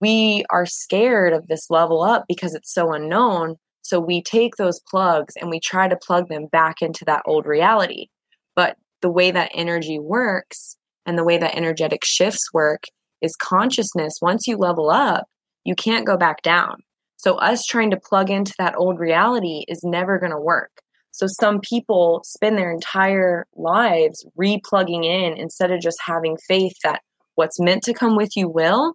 we 0.00 0.44
are 0.50 0.64
scared 0.64 1.32
of 1.32 1.48
this 1.48 1.68
level 1.68 2.02
up 2.02 2.24
because 2.28 2.54
it's 2.54 2.72
so 2.72 2.92
unknown. 2.92 3.56
So 3.82 3.98
we 4.00 4.22
take 4.22 4.56
those 4.56 4.80
plugs 4.88 5.34
and 5.40 5.50
we 5.50 5.60
try 5.60 5.88
to 5.88 5.96
plug 5.96 6.28
them 6.28 6.46
back 6.46 6.80
into 6.80 7.04
that 7.06 7.22
old 7.26 7.46
reality. 7.46 8.06
But 8.54 8.76
the 9.02 9.10
way 9.10 9.30
that 9.30 9.50
energy 9.54 9.98
works 9.98 10.76
and 11.04 11.18
the 11.18 11.24
way 11.24 11.38
that 11.38 11.56
energetic 11.56 12.04
shifts 12.04 12.52
work 12.52 12.84
is 13.22 13.36
consciousness. 13.36 14.18
Once 14.20 14.46
you 14.46 14.56
level 14.56 14.90
up, 14.90 15.26
you 15.64 15.74
can't 15.74 16.06
go 16.06 16.16
back 16.16 16.42
down. 16.42 16.82
So, 17.16 17.36
us 17.36 17.64
trying 17.64 17.90
to 17.90 17.96
plug 17.96 18.30
into 18.30 18.54
that 18.58 18.76
old 18.76 19.00
reality 19.00 19.64
is 19.68 19.82
never 19.82 20.18
going 20.18 20.32
to 20.32 20.40
work. 20.40 20.70
So, 21.10 21.26
some 21.26 21.60
people 21.60 22.22
spend 22.24 22.56
their 22.56 22.70
entire 22.70 23.46
lives 23.56 24.24
replugging 24.38 25.04
in 25.04 25.36
instead 25.36 25.70
of 25.70 25.80
just 25.80 25.98
having 26.04 26.36
faith 26.36 26.76
that 26.84 27.02
what's 27.34 27.60
meant 27.60 27.82
to 27.84 27.94
come 27.94 28.16
with 28.16 28.36
you 28.36 28.48
will, 28.48 28.94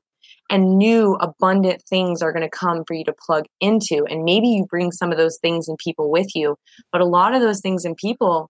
and 0.50 0.78
new 0.78 1.16
abundant 1.16 1.82
things 1.90 2.22
are 2.22 2.32
going 2.32 2.44
to 2.44 2.50
come 2.50 2.84
for 2.88 2.94
you 2.94 3.04
to 3.06 3.14
plug 3.26 3.46
into. 3.60 4.06
And 4.10 4.24
maybe 4.24 4.48
you 4.48 4.66
bring 4.70 4.92
some 4.92 5.12
of 5.12 5.18
those 5.18 5.38
things 5.42 5.68
and 5.68 5.78
people 5.78 6.12
with 6.12 6.28
you, 6.34 6.56
but 6.92 7.02
a 7.02 7.06
lot 7.06 7.36
of 7.36 7.42
those 7.42 7.62
things 7.62 7.84
and 7.86 7.98
people 7.98 8.50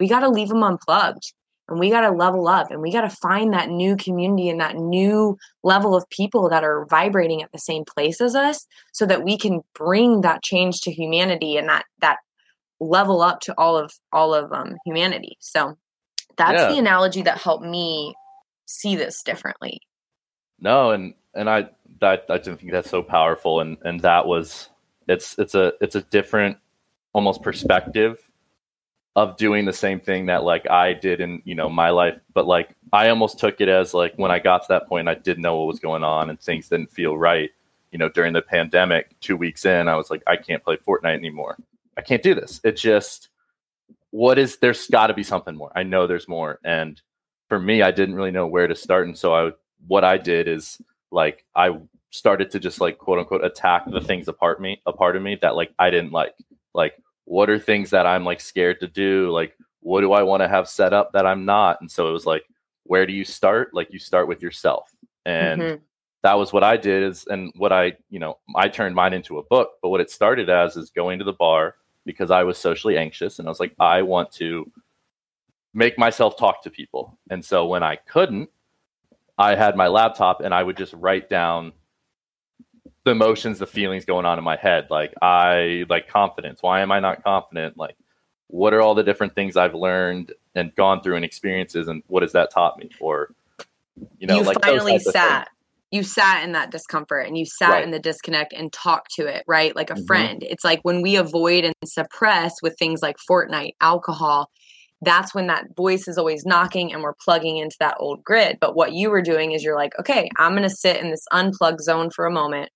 we 0.00 0.08
got 0.08 0.20
to 0.20 0.28
leave 0.28 0.48
them 0.48 0.62
unplugged 0.62 1.32
and 1.68 1.78
we 1.78 1.90
got 1.90 2.02
to 2.02 2.10
level 2.10 2.46
up 2.46 2.70
and 2.70 2.82
we 2.82 2.92
got 2.92 3.02
to 3.02 3.10
find 3.10 3.52
that 3.52 3.70
new 3.70 3.96
community 3.96 4.48
and 4.48 4.60
that 4.60 4.76
new 4.76 5.38
level 5.62 5.94
of 5.94 6.08
people 6.10 6.48
that 6.48 6.64
are 6.64 6.86
vibrating 6.86 7.42
at 7.42 7.50
the 7.52 7.58
same 7.58 7.84
place 7.84 8.20
as 8.20 8.34
us 8.34 8.66
so 8.92 9.06
that 9.06 9.24
we 9.24 9.38
can 9.38 9.62
bring 9.74 10.20
that 10.20 10.42
change 10.42 10.80
to 10.82 10.92
humanity 10.92 11.56
and 11.56 11.68
that 11.68 11.84
that 12.00 12.18
level 12.80 13.22
up 13.22 13.40
to 13.40 13.54
all 13.56 13.76
of 13.76 13.92
all 14.12 14.34
of 14.34 14.52
um, 14.52 14.76
humanity 14.84 15.36
so 15.40 15.76
that's 16.36 16.60
Yeah. 16.62 16.68
the 16.72 16.78
analogy 16.78 17.22
that 17.22 17.38
helped 17.38 17.64
me 17.64 18.14
see 18.66 18.96
this 18.96 19.22
differently 19.22 19.80
No, 20.58 20.90
and 20.90 21.14
and 21.34 21.48
I 21.48 21.68
that 22.00 22.24
I 22.28 22.38
didn't 22.38 22.60
think 22.60 22.72
that's 22.72 22.90
so 22.90 23.02
powerful, 23.02 23.60
and 23.60 23.76
and 23.82 24.00
that 24.00 24.26
was 24.26 24.68
it's 25.08 25.38
it's 25.38 25.54
a 25.54 25.72
it's 25.80 25.94
a 25.94 26.02
different 26.02 26.58
almost 27.12 27.42
perspective 27.42 28.18
of 29.16 29.36
doing 29.36 29.64
the 29.64 29.72
same 29.72 30.00
thing 30.00 30.26
that 30.26 30.42
like 30.42 30.68
I 30.68 30.92
did 30.92 31.20
in 31.20 31.40
you 31.44 31.54
know 31.54 31.68
my 31.68 31.90
life, 31.90 32.18
but 32.32 32.46
like 32.46 32.74
I 32.92 33.08
almost 33.08 33.38
took 33.38 33.60
it 33.60 33.68
as 33.68 33.94
like 33.94 34.14
when 34.16 34.30
I 34.30 34.38
got 34.38 34.62
to 34.62 34.68
that 34.70 34.88
point, 34.88 35.08
I 35.08 35.14
didn't 35.14 35.42
know 35.42 35.56
what 35.56 35.68
was 35.68 35.80
going 35.80 36.02
on 36.02 36.30
and 36.30 36.40
things 36.40 36.68
didn't 36.68 36.90
feel 36.90 37.16
right. 37.16 37.50
You 37.92 37.98
know, 37.98 38.08
during 38.08 38.32
the 38.32 38.42
pandemic, 38.42 39.18
two 39.20 39.36
weeks 39.36 39.64
in, 39.64 39.86
I 39.86 39.94
was 39.94 40.10
like, 40.10 40.22
I 40.26 40.36
can't 40.36 40.64
play 40.64 40.76
Fortnite 40.76 41.14
anymore. 41.14 41.56
I 41.96 42.02
can't 42.02 42.24
do 42.24 42.34
this. 42.34 42.60
It 42.64 42.76
just 42.76 43.28
what 44.10 44.38
is 44.38 44.58
there's 44.58 44.86
got 44.88 45.08
to 45.08 45.14
be 45.14 45.22
something 45.22 45.54
more. 45.54 45.72
I 45.76 45.84
know 45.84 46.06
there's 46.06 46.28
more, 46.28 46.58
and 46.64 47.00
for 47.48 47.60
me, 47.60 47.82
I 47.82 47.92
didn't 47.92 48.16
really 48.16 48.32
know 48.32 48.48
where 48.48 48.66
to 48.66 48.74
start, 48.74 49.06
and 49.06 49.16
so 49.16 49.34
I 49.34 49.50
what 49.86 50.02
I 50.02 50.18
did 50.18 50.48
is 50.48 50.80
like 51.12 51.44
I 51.54 51.78
started 52.10 52.50
to 52.52 52.60
just 52.60 52.80
like 52.80 52.98
quote 52.98 53.20
unquote 53.20 53.44
attack 53.44 53.84
the 53.88 54.00
things 54.00 54.26
apart 54.26 54.60
me 54.60 54.80
a 54.86 54.92
part 54.92 55.16
of 55.16 55.22
me 55.22 55.36
that 55.42 55.54
like 55.54 55.72
I 55.78 55.90
didn't 55.90 56.12
like. 56.12 56.34
Like 56.76 56.94
what 57.24 57.50
are 57.50 57.58
things 57.58 57.90
that 57.90 58.06
I'm 58.06 58.24
like 58.24 58.40
scared 58.40 58.80
to 58.80 58.88
do? 58.88 59.30
Like 59.30 59.56
what 59.80 60.00
do 60.00 60.12
I 60.12 60.22
want 60.22 60.42
to 60.42 60.48
have 60.48 60.68
set 60.68 60.92
up 60.92 61.12
that 61.12 61.26
I'm 61.26 61.44
not? 61.44 61.80
And 61.80 61.90
so 61.90 62.08
it 62.08 62.12
was 62.12 62.26
like 62.26 62.44
where 62.84 63.06
do 63.06 63.12
you 63.12 63.24
start? 63.24 63.72
Like 63.72 63.92
you 63.92 63.98
start 63.98 64.28
with 64.28 64.42
yourself. 64.42 64.94
And 65.24 65.60
Mhm. 65.60 65.80
that 66.22 66.34
was 66.34 66.52
what 66.52 66.62
I 66.64 66.76
did 66.76 67.02
is 67.02 67.26
and 67.26 67.52
what 67.56 67.72
I, 67.72 67.94
you 68.10 68.18
know, 68.18 68.38
I 68.56 68.68
turned 68.68 68.94
mine 68.94 69.14
into 69.14 69.38
a 69.38 69.42
book, 69.42 69.72
but 69.82 69.88
what 69.88 70.00
it 70.02 70.10
started 70.10 70.50
as 70.50 70.76
is 70.76 70.90
going 70.90 71.18
to 71.18 71.24
the 71.24 71.32
bar, 71.32 71.76
because 72.04 72.30
I 72.30 72.42
was 72.42 72.58
socially 72.58 72.98
anxious 72.98 73.38
and 73.38 73.48
I 73.48 73.50
was 73.50 73.60
like, 73.60 73.74
I 73.80 74.02
want 74.02 74.30
to 74.32 74.70
make 75.72 75.98
myself 75.98 76.36
talk 76.36 76.62
to 76.62 76.70
people. 76.70 77.18
And 77.30 77.44
so 77.44 77.66
when 77.66 77.82
I 77.82 77.96
couldn't, 77.96 78.50
I 79.38 79.54
had 79.54 79.76
my 79.76 79.88
laptop 79.88 80.40
and 80.42 80.54
I 80.54 80.62
would 80.62 80.76
just 80.76 80.92
write 80.92 81.28
down 81.28 81.72
the 83.04 83.10
emotions, 83.10 83.58
the 83.58 83.66
feelings 83.66 84.04
going 84.04 84.24
on 84.24 84.38
in 84.38 84.44
my 84.44 84.56
head. 84.56 84.88
Like 84.90 85.14
I 85.20 85.84
like 85.88 86.08
confidence. 86.08 86.62
Why 86.62 86.80
am 86.80 86.90
I 86.90 87.00
not 87.00 87.22
confident? 87.22 87.76
Like 87.76 87.96
what 88.48 88.72
are 88.72 88.80
all 88.80 88.94
the 88.94 89.02
different 89.02 89.34
things 89.34 89.56
I've 89.56 89.74
learned 89.74 90.32
and 90.54 90.74
gone 90.74 91.02
through 91.02 91.16
and 91.16 91.24
experiences 91.24 91.88
and 91.88 92.02
what 92.06 92.22
has 92.22 92.32
that 92.32 92.50
taught 92.50 92.78
me? 92.78 92.90
Or 93.00 93.34
you 94.18 94.26
know, 94.26 94.36
you 94.36 94.42
like 94.42 94.62
finally 94.62 94.98
sat. 94.98 95.48
You 95.90 96.02
sat 96.02 96.42
in 96.42 96.52
that 96.52 96.72
discomfort 96.72 97.26
and 97.28 97.38
you 97.38 97.46
sat 97.46 97.70
right. 97.70 97.84
in 97.84 97.92
the 97.92 98.00
disconnect 98.00 98.52
and 98.52 98.72
talked 98.72 99.12
to 99.14 99.26
it, 99.26 99.44
right? 99.46 99.76
Like 99.76 99.90
a 99.90 99.94
mm-hmm. 99.94 100.06
friend. 100.06 100.42
It's 100.42 100.64
like 100.64 100.80
when 100.82 101.02
we 101.02 101.14
avoid 101.14 101.64
and 101.64 101.74
suppress 101.84 102.54
with 102.62 102.76
things 102.78 103.00
like 103.00 103.16
Fortnite, 103.30 103.74
alcohol, 103.80 104.50
that's 105.02 105.34
when 105.34 105.46
that 105.46 105.76
voice 105.76 106.08
is 106.08 106.18
always 106.18 106.44
knocking 106.44 106.92
and 106.92 107.02
we're 107.02 107.14
plugging 107.14 107.58
into 107.58 107.76
that 107.78 107.96
old 108.00 108.24
grid. 108.24 108.58
But 108.60 108.74
what 108.74 108.92
you 108.92 109.08
were 109.10 109.22
doing 109.22 109.52
is 109.52 109.62
you're 109.62 109.76
like, 109.76 109.92
okay, 110.00 110.28
I'm 110.36 110.52
going 110.52 110.62
to 110.64 110.70
sit 110.70 110.96
in 110.96 111.10
this 111.10 111.24
unplugged 111.30 111.80
zone 111.80 112.10
for 112.10 112.26
a 112.26 112.30
moment 112.30 112.70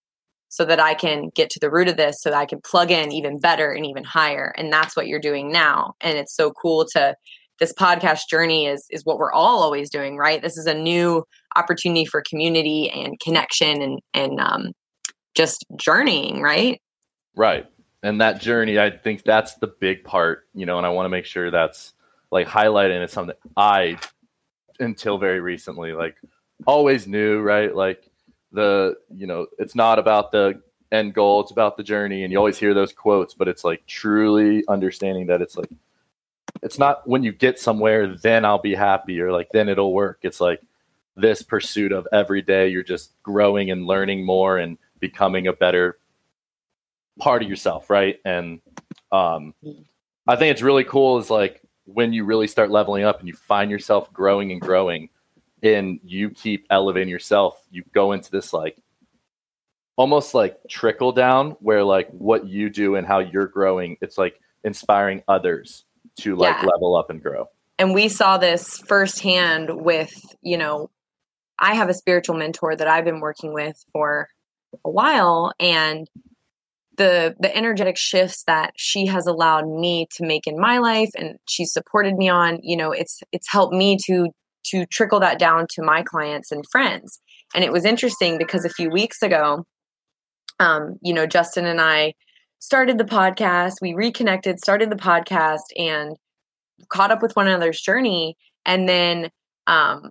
so 0.48 0.64
that 0.64 0.80
I 0.80 0.94
can 0.94 1.30
get 1.34 1.50
to 1.50 1.60
the 1.60 1.70
root 1.70 1.88
of 1.88 1.96
this, 1.96 2.16
so 2.20 2.30
that 2.30 2.38
I 2.38 2.46
can 2.46 2.60
plug 2.60 2.90
in 2.90 3.12
even 3.12 3.38
better 3.38 3.70
and 3.70 3.84
even 3.86 4.04
higher. 4.04 4.54
And 4.56 4.72
that's 4.72 4.96
what 4.96 5.06
you're 5.06 5.20
doing 5.20 5.52
now. 5.52 5.94
And 6.00 6.18
it's 6.18 6.34
so 6.34 6.50
cool 6.50 6.86
to 6.92 7.14
this 7.58 7.72
podcast 7.72 8.28
journey 8.30 8.66
is 8.66 8.84
is 8.90 9.04
what 9.04 9.18
we're 9.18 9.32
all 9.32 9.62
always 9.62 9.90
doing, 9.90 10.16
right? 10.16 10.40
This 10.40 10.56
is 10.56 10.66
a 10.66 10.74
new 10.74 11.24
opportunity 11.56 12.04
for 12.04 12.22
community 12.28 12.90
and 12.90 13.18
connection 13.20 13.82
and 13.82 14.00
and 14.14 14.40
um, 14.40 14.72
just 15.34 15.64
journeying, 15.76 16.40
right? 16.42 16.80
Right. 17.36 17.66
And 18.02 18.20
that 18.20 18.40
journey, 18.40 18.78
I 18.78 18.90
think 18.90 19.24
that's 19.24 19.54
the 19.56 19.66
big 19.66 20.04
part, 20.04 20.44
you 20.54 20.66
know, 20.66 20.78
and 20.78 20.86
I 20.86 20.90
want 20.90 21.06
to 21.06 21.10
make 21.10 21.24
sure 21.24 21.50
that's 21.50 21.94
like 22.30 22.46
highlighting 22.46 23.02
it's 23.02 23.12
something 23.12 23.34
I 23.56 23.98
until 24.78 25.18
very 25.18 25.40
recently 25.40 25.92
like 25.92 26.16
always 26.66 27.06
knew, 27.06 27.40
right? 27.40 27.74
Like 27.74 28.08
the 28.52 28.96
you 29.14 29.26
know, 29.26 29.46
it's 29.58 29.74
not 29.74 29.98
about 29.98 30.32
the 30.32 30.60
end 30.90 31.14
goal, 31.14 31.40
it's 31.40 31.50
about 31.50 31.76
the 31.76 31.82
journey 31.82 32.24
and 32.24 32.32
you 32.32 32.38
always 32.38 32.58
hear 32.58 32.74
those 32.74 32.92
quotes, 32.92 33.34
but 33.34 33.48
it's 33.48 33.64
like 33.64 33.84
truly 33.86 34.64
understanding 34.68 35.26
that 35.26 35.42
it's 35.42 35.56
like 35.56 35.70
it's 36.62 36.78
not 36.78 37.06
when 37.06 37.22
you 37.22 37.32
get 37.32 37.58
somewhere 37.58 38.16
then 38.16 38.44
I'll 38.44 38.58
be 38.58 38.74
happy 38.74 39.20
or 39.20 39.32
like 39.32 39.50
then 39.52 39.68
it'll 39.68 39.92
work. 39.92 40.20
It's 40.22 40.40
like 40.40 40.60
this 41.16 41.42
pursuit 41.42 41.92
of 41.92 42.06
every 42.12 42.42
day 42.42 42.68
you're 42.68 42.82
just 42.82 43.12
growing 43.22 43.70
and 43.70 43.86
learning 43.86 44.24
more 44.24 44.58
and 44.58 44.78
becoming 45.00 45.46
a 45.46 45.52
better 45.52 45.98
part 47.18 47.42
of 47.42 47.48
yourself, 47.48 47.90
right? 47.90 48.18
And 48.24 48.60
um 49.12 49.54
I 50.26 50.36
think 50.36 50.52
it's 50.52 50.62
really 50.62 50.84
cool 50.84 51.18
is 51.18 51.30
like 51.30 51.62
when 51.84 52.12
you 52.12 52.24
really 52.24 52.46
start 52.46 52.70
leveling 52.70 53.04
up 53.04 53.18
and 53.18 53.28
you 53.28 53.34
find 53.34 53.70
yourself 53.70 54.12
growing 54.12 54.52
and 54.52 54.60
growing 54.60 55.08
and 55.62 56.00
you 56.04 56.30
keep 56.30 56.66
elevating 56.70 57.08
yourself, 57.08 57.60
you 57.70 57.84
go 57.92 58.12
into 58.12 58.30
this 58.30 58.52
like 58.52 58.80
almost 59.96 60.34
like 60.34 60.56
trickle 60.68 61.12
down 61.12 61.56
where 61.60 61.82
like 61.82 62.08
what 62.10 62.46
you 62.46 62.70
do 62.70 62.94
and 62.94 63.06
how 63.06 63.18
you're 63.18 63.46
growing, 63.46 63.96
it's 64.00 64.16
like 64.16 64.40
inspiring 64.64 65.22
others 65.28 65.84
to 66.16 66.36
like 66.36 66.56
yeah. 66.62 66.68
level 66.68 66.96
up 66.96 67.10
and 67.10 67.22
grow. 67.22 67.46
And 67.78 67.94
we 67.94 68.08
saw 68.08 68.38
this 68.38 68.78
firsthand 68.86 69.70
with, 69.70 70.12
you 70.42 70.56
know, 70.56 70.90
I 71.58 71.74
have 71.74 71.88
a 71.88 71.94
spiritual 71.94 72.36
mentor 72.36 72.76
that 72.76 72.88
I've 72.88 73.04
been 73.04 73.20
working 73.20 73.52
with 73.52 73.84
for 73.92 74.28
a 74.84 74.90
while 74.90 75.52
and 75.58 76.08
the 76.96 77.34
the 77.38 77.56
energetic 77.56 77.96
shifts 77.96 78.44
that 78.46 78.72
she 78.76 79.06
has 79.06 79.26
allowed 79.26 79.66
me 79.68 80.06
to 80.16 80.26
make 80.26 80.46
in 80.46 80.60
my 80.60 80.78
life 80.78 81.10
and 81.16 81.38
she's 81.46 81.72
supported 81.72 82.16
me 82.16 82.28
on 82.28 82.58
you 82.62 82.76
know 82.76 82.90
it's 82.92 83.22
it's 83.32 83.48
helped 83.48 83.72
me 83.72 83.96
to 83.96 84.28
to 84.70 84.86
trickle 84.86 85.20
that 85.20 85.38
down 85.38 85.66
to 85.70 85.82
my 85.82 86.02
clients 86.02 86.50
and 86.50 86.64
friends. 86.70 87.20
And 87.54 87.64
it 87.64 87.72
was 87.72 87.84
interesting 87.84 88.38
because 88.38 88.64
a 88.64 88.70
few 88.70 88.90
weeks 88.90 89.22
ago 89.22 89.64
um 90.60 90.96
you 91.02 91.14
know 91.14 91.26
Justin 91.26 91.66
and 91.66 91.80
I 91.80 92.14
started 92.58 92.98
the 92.98 93.04
podcast 93.04 93.74
we 93.80 93.94
reconnected 93.94 94.58
started 94.58 94.90
the 94.90 94.96
podcast 94.96 95.66
and 95.76 96.16
caught 96.90 97.10
up 97.10 97.22
with 97.22 97.36
one 97.36 97.46
another's 97.46 97.80
journey. 97.80 98.36
And 98.64 98.88
then 98.88 99.30
um 99.66 100.10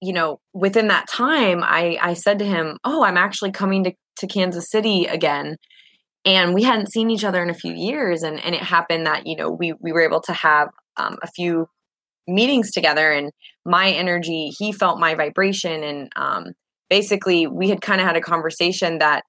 you 0.00 0.12
know 0.12 0.40
within 0.52 0.88
that 0.88 1.08
time 1.08 1.62
i 1.62 1.96
i 2.02 2.12
said 2.12 2.38
to 2.38 2.44
him 2.44 2.76
oh 2.84 3.04
i'm 3.04 3.16
actually 3.16 3.52
coming 3.52 3.84
to 3.84 3.92
to 4.18 4.26
kansas 4.26 4.70
city 4.70 5.06
again. 5.06 5.56
And 6.26 6.54
we 6.54 6.62
hadn't 6.62 6.90
seen 6.90 7.10
each 7.10 7.24
other 7.24 7.42
in 7.42 7.50
a 7.50 7.54
few 7.54 7.72
years 7.74 8.22
and 8.22 8.42
and 8.44 8.54
it 8.54 8.62
happened 8.62 9.06
that 9.06 9.26
you 9.26 9.36
know 9.36 9.50
we 9.50 9.72
we 9.80 9.92
were 9.92 10.02
able 10.02 10.20
to 10.22 10.32
have 10.32 10.68
um, 10.96 11.16
a 11.22 11.26
few 11.26 11.66
meetings 12.26 12.70
together 12.70 13.12
and 13.12 13.30
my 13.64 13.90
energy 13.90 14.50
he 14.58 14.72
felt 14.72 14.98
my 14.98 15.14
vibration 15.14 15.82
and 15.82 16.08
um, 16.16 16.46
basically 16.88 17.46
we 17.46 17.68
had 17.68 17.80
kind 17.80 18.00
of 18.00 18.06
had 18.06 18.16
a 18.16 18.20
conversation 18.20 18.98
that 18.98 19.24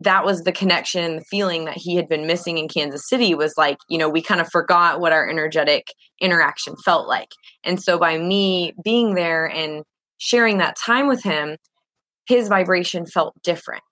that 0.00 0.24
was 0.24 0.42
the 0.42 0.52
connection 0.52 1.04
and 1.04 1.18
the 1.18 1.24
feeling 1.30 1.64
that 1.64 1.76
he 1.76 1.96
had 1.96 2.08
been 2.08 2.26
missing 2.26 2.58
in 2.58 2.68
Kansas 2.68 3.08
City 3.08 3.34
was 3.34 3.54
like, 3.56 3.78
you 3.88 3.98
know, 3.98 4.08
we 4.08 4.20
kind 4.20 4.40
of 4.40 4.48
forgot 4.50 5.00
what 5.00 5.12
our 5.12 5.28
energetic 5.28 5.86
interaction 6.20 6.74
felt 6.84 7.08
like. 7.08 7.28
And 7.64 7.80
so 7.80 7.98
by 7.98 8.18
me 8.18 8.72
being 8.84 9.14
there 9.14 9.46
and 9.46 9.84
sharing 10.18 10.58
that 10.58 10.76
time 10.76 11.06
with 11.06 11.22
him, 11.22 11.56
his 12.26 12.48
vibration 12.48 13.06
felt 13.06 13.34
different. 13.42 13.82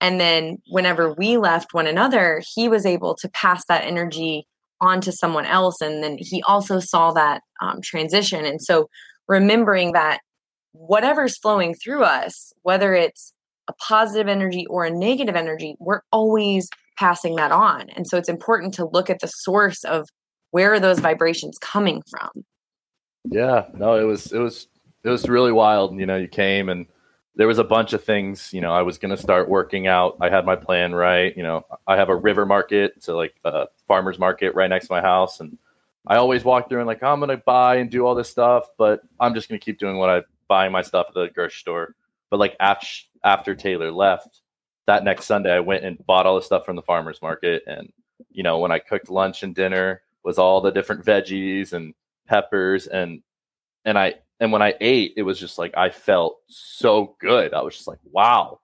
And 0.00 0.20
then 0.20 0.58
whenever 0.68 1.12
we 1.12 1.36
left 1.36 1.74
one 1.74 1.86
another, 1.86 2.40
he 2.54 2.68
was 2.68 2.86
able 2.86 3.16
to 3.16 3.28
pass 3.28 3.64
that 3.66 3.84
energy 3.84 4.46
on 4.80 5.00
to 5.02 5.12
someone 5.12 5.46
else. 5.46 5.80
And 5.80 6.02
then 6.02 6.16
he 6.18 6.42
also 6.42 6.80
saw 6.80 7.12
that 7.12 7.42
um, 7.60 7.80
transition. 7.82 8.44
And 8.44 8.62
so 8.62 8.88
remembering 9.26 9.92
that 9.92 10.20
whatever's 10.72 11.36
flowing 11.36 11.74
through 11.74 12.04
us, 12.04 12.52
whether 12.62 12.94
it's 12.94 13.32
a 13.68 13.72
positive 13.74 14.28
energy 14.28 14.66
or 14.68 14.84
a 14.84 14.90
negative 14.90 15.36
energy, 15.36 15.76
we're 15.78 16.02
always 16.12 16.68
passing 16.98 17.36
that 17.36 17.52
on. 17.52 17.90
And 17.90 18.06
so 18.06 18.16
it's 18.16 18.28
important 18.28 18.74
to 18.74 18.86
look 18.86 19.10
at 19.10 19.20
the 19.20 19.26
source 19.26 19.84
of 19.84 20.08
where 20.50 20.72
are 20.72 20.80
those 20.80 20.98
vibrations 20.98 21.58
coming 21.58 22.02
from. 22.10 22.30
Yeah, 23.30 23.66
no, 23.74 23.98
it 23.98 24.04
was 24.04 24.32
it 24.32 24.38
was 24.38 24.68
it 25.04 25.08
was 25.08 25.28
really 25.28 25.52
wild. 25.52 25.98
You 25.98 26.06
know, 26.06 26.16
you 26.16 26.28
came 26.28 26.68
and 26.68 26.86
there 27.36 27.46
was 27.46 27.58
a 27.58 27.64
bunch 27.64 27.92
of 27.92 28.02
things. 28.02 28.52
You 28.52 28.60
know, 28.60 28.72
I 28.72 28.82
was 28.82 28.98
going 28.98 29.14
to 29.14 29.22
start 29.22 29.48
working 29.48 29.86
out. 29.86 30.16
I 30.20 30.30
had 30.30 30.44
my 30.44 30.56
plan 30.56 30.94
right. 30.94 31.36
You 31.36 31.42
know, 31.42 31.66
I 31.86 31.96
have 31.96 32.08
a 32.08 32.16
river 32.16 32.46
market, 32.46 33.02
so 33.02 33.16
like 33.16 33.34
a 33.44 33.66
farmer's 33.88 34.18
market 34.18 34.54
right 34.54 34.70
next 34.70 34.86
to 34.86 34.92
my 34.92 35.00
house, 35.00 35.40
and 35.40 35.58
I 36.06 36.16
always 36.16 36.44
walk 36.44 36.68
through 36.68 36.78
and 36.78 36.86
like 36.86 37.02
I'm 37.02 37.20
to 37.20 37.36
buy 37.38 37.76
and 37.76 37.90
do 37.90 38.06
all 38.06 38.14
this 38.14 38.30
stuff, 38.30 38.66
but 38.78 39.02
I'm 39.18 39.34
just 39.34 39.48
to 39.48 39.58
keep 39.58 39.78
doing 39.78 39.96
what 39.96 40.10
I 40.10 40.22
buying 40.46 40.72
my 40.72 40.82
stuff 40.82 41.06
at 41.08 41.14
the 41.14 41.28
grocery 41.28 41.58
store. 41.58 41.94
But 42.30 42.38
like 42.38 42.56
after 42.60 42.86
after 43.24 43.54
Taylor 43.54 43.90
left, 43.90 44.40
that 44.86 45.04
next 45.04 45.26
Sunday 45.26 45.52
I 45.52 45.60
went 45.60 45.84
and 45.84 46.04
bought 46.06 46.26
all 46.26 46.36
the 46.36 46.42
stuff 46.42 46.64
from 46.64 46.76
the 46.76 46.82
farmer's 46.82 47.20
market, 47.20 47.62
and 47.66 47.92
you 48.30 48.42
know 48.42 48.58
when 48.58 48.72
I 48.72 48.78
cooked 48.78 49.10
lunch 49.10 49.42
and 49.42 49.54
dinner 49.54 50.02
was 50.24 50.38
all 50.38 50.60
the 50.60 50.70
different 50.70 51.04
veggies 51.04 51.72
and 51.72 51.94
peppers 52.26 52.86
and 52.86 53.22
and 53.84 53.98
I 53.98 54.14
and 54.40 54.52
when 54.52 54.62
I 54.62 54.74
ate, 54.80 55.14
it 55.16 55.22
was 55.22 55.38
just 55.38 55.58
like 55.58 55.76
I 55.76 55.90
felt 55.90 56.38
so 56.46 57.16
good. 57.20 57.54
I 57.54 57.62
was 57.62 57.74
just 57.74 57.88
like, 57.88 57.98
wow. 58.12 58.60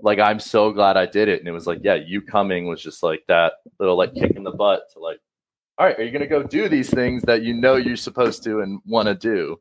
Like 0.00 0.18
I'm 0.18 0.40
so 0.40 0.72
glad 0.72 0.96
I 0.96 1.06
did 1.06 1.28
it. 1.28 1.40
And 1.40 1.48
it 1.48 1.52
was 1.52 1.66
like, 1.66 1.80
yeah, 1.82 1.94
you 1.94 2.20
coming 2.22 2.66
was 2.66 2.82
just 2.82 3.02
like 3.02 3.24
that 3.28 3.54
little 3.80 3.96
like 3.96 4.14
kick 4.14 4.32
in 4.36 4.44
the 4.44 4.50
butt 4.50 4.84
to 4.92 5.00
like, 5.00 5.18
all 5.76 5.86
right, 5.86 5.98
are 5.98 6.02
you 6.02 6.10
gonna 6.10 6.26
go 6.26 6.42
do 6.42 6.68
these 6.68 6.90
things 6.90 7.22
that 7.22 7.42
you 7.42 7.54
know 7.54 7.76
you're 7.76 7.96
supposed 7.96 8.42
to 8.44 8.60
and 8.60 8.80
want 8.86 9.06
to 9.06 9.14
do? 9.14 9.60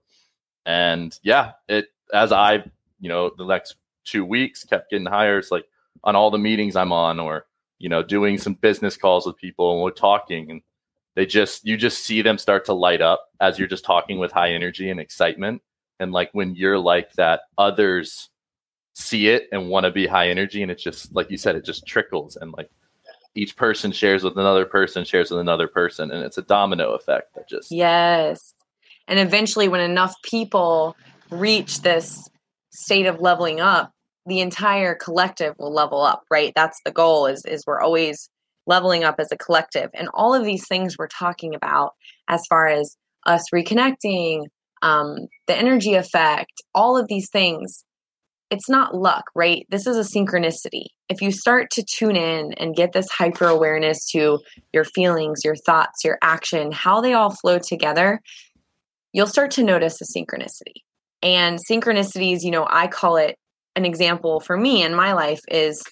And 0.66 1.18
yeah, 1.24 1.54
it 1.68 1.88
as 2.14 2.32
I, 2.32 2.64
you 3.00 3.10
know, 3.10 3.32
the 3.38 3.46
next 3.46 3.76
two 4.04 4.26
weeks 4.26 4.64
kept 4.64 4.92
getting 4.92 5.08
higher. 5.08 5.38
It's 5.38 5.52
like 5.52 5.66
on 6.04 6.16
all 6.16 6.32
the 6.32 6.38
meetings 6.38 6.76
I'm 6.76 6.92
on 6.92 7.20
or, 7.20 7.46
you 7.80 7.90
know, 7.90 8.04
doing 8.04 8.38
some 8.38 8.54
business 8.54 8.98
calls 8.98 9.26
with 9.26 9.38
people 9.38 9.74
and 9.74 9.82
we're 9.82 9.92
talking 9.92 10.52
and 10.52 10.62
they 11.16 11.26
just 11.26 11.66
you 11.66 11.78
just 11.78 12.04
see 12.06 12.22
them 12.22 12.38
start 12.38 12.64
to 12.66 12.74
light 12.74 13.02
up 13.02 13.30
as 13.42 13.58
you're 13.58 13.68
just 13.68 13.84
talking 13.84 14.20
with 14.20 14.32
high 14.32 14.54
energy 14.54 14.92
and 14.92 15.00
excitement 15.00 15.62
and 16.00 16.12
like 16.12 16.30
when 16.34 16.56
you're 16.56 16.78
like 16.78 17.12
that 17.14 17.42
others 17.58 18.30
see 18.98 19.28
it 19.28 19.48
and 19.52 19.70
want 19.70 19.86
to 19.86 19.92
be 19.92 20.08
high 20.08 20.30
energy 20.30 20.62
and 20.62 20.72
it's 20.72 20.84
just 20.84 21.14
like 21.14 21.30
you 21.30 21.38
said 21.38 21.56
it 21.56 21.64
just 21.64 21.86
trickles 21.86 22.36
and 22.36 22.52
like 22.54 22.70
each 23.36 23.56
person 23.56 23.92
shares 23.92 24.24
with 24.24 24.38
another 24.38 24.66
person 24.66 25.06
shares 25.06 25.30
with 25.30 25.40
another 25.40 25.68
person 25.68 26.12
and 26.12 26.24
it's 26.24 26.38
a 26.38 26.42
domino 26.42 26.94
effect 26.94 27.36
that 27.36 27.48
just 27.48 27.72
yes 27.72 28.54
and 29.08 29.20
eventually 29.20 29.68
when 29.68 29.82
enough 29.82 30.16
people 30.24 30.96
reach 31.30 31.82
this 31.82 32.28
state 32.72 33.06
of 33.06 33.20
leveling 33.20 33.60
up 33.60 33.92
the 34.26 34.40
entire 34.40 34.96
collective 34.96 35.54
will 35.60 35.72
level 35.72 36.02
up 36.02 36.24
right 36.32 36.54
that's 36.56 36.80
the 36.84 36.92
goal 36.92 37.28
is 37.28 37.46
is 37.46 37.64
we're 37.68 37.80
always 37.80 38.30
leveling 38.68 39.04
up 39.04 39.16
as 39.18 39.32
a 39.32 39.38
collective. 39.38 39.90
And 39.96 40.10
all 40.14 40.36
of 40.36 40.46
these 40.46 40.68
things 40.68 40.98
we're 40.98 41.08
talking 41.08 41.56
about 41.56 41.94
as 42.28 42.46
far 42.46 42.68
as 42.68 42.96
us 43.26 43.46
reconnecting, 43.54 44.46
um, 44.84 45.28
the 45.48 45.58
energy 45.58 45.96
effect, 45.96 46.52
all 46.76 46.98
of 46.98 47.08
these 47.08 47.30
things, 47.32 47.84
it's 48.50 48.70
not 48.70 48.96
luck, 48.96 49.26
right? 49.36 49.66
This 49.70 49.88
is 49.88 49.98
a 49.98 50.18
synchronicity. 50.18 50.86
If 51.10 51.22
you 51.22 51.32
start 51.32 51.70
to 51.72 51.84
tune 51.84 52.16
in 52.16 52.54
and 52.54 52.76
get 52.76 52.94
this 52.94 53.10
hyper 53.10 53.46
awareness 53.46 54.10
to 54.12 54.40
your 54.74 54.84
feelings, 54.84 55.42
your 55.44 55.56
thoughts, 55.56 56.04
your 56.04 56.18
action, 56.22 56.72
how 56.72 57.02
they 57.02 57.14
all 57.14 57.36
flow 57.36 57.60
together, 57.60 58.22
you'll 59.12 59.28
start 59.28 59.52
to 59.52 59.64
notice 59.64 60.00
a 60.02 60.18
synchronicity. 60.18 60.84
And 61.22 61.60
synchronicities, 61.70 62.40
you 62.42 62.52
know, 62.52 62.68
I 62.70 62.88
call 62.88 63.18
it 63.18 63.38
an 63.76 63.86
example 63.86 64.40
for 64.40 64.58
me 64.58 64.84
in 64.84 64.96
my 64.96 65.14
life 65.14 65.42
is 65.50 65.84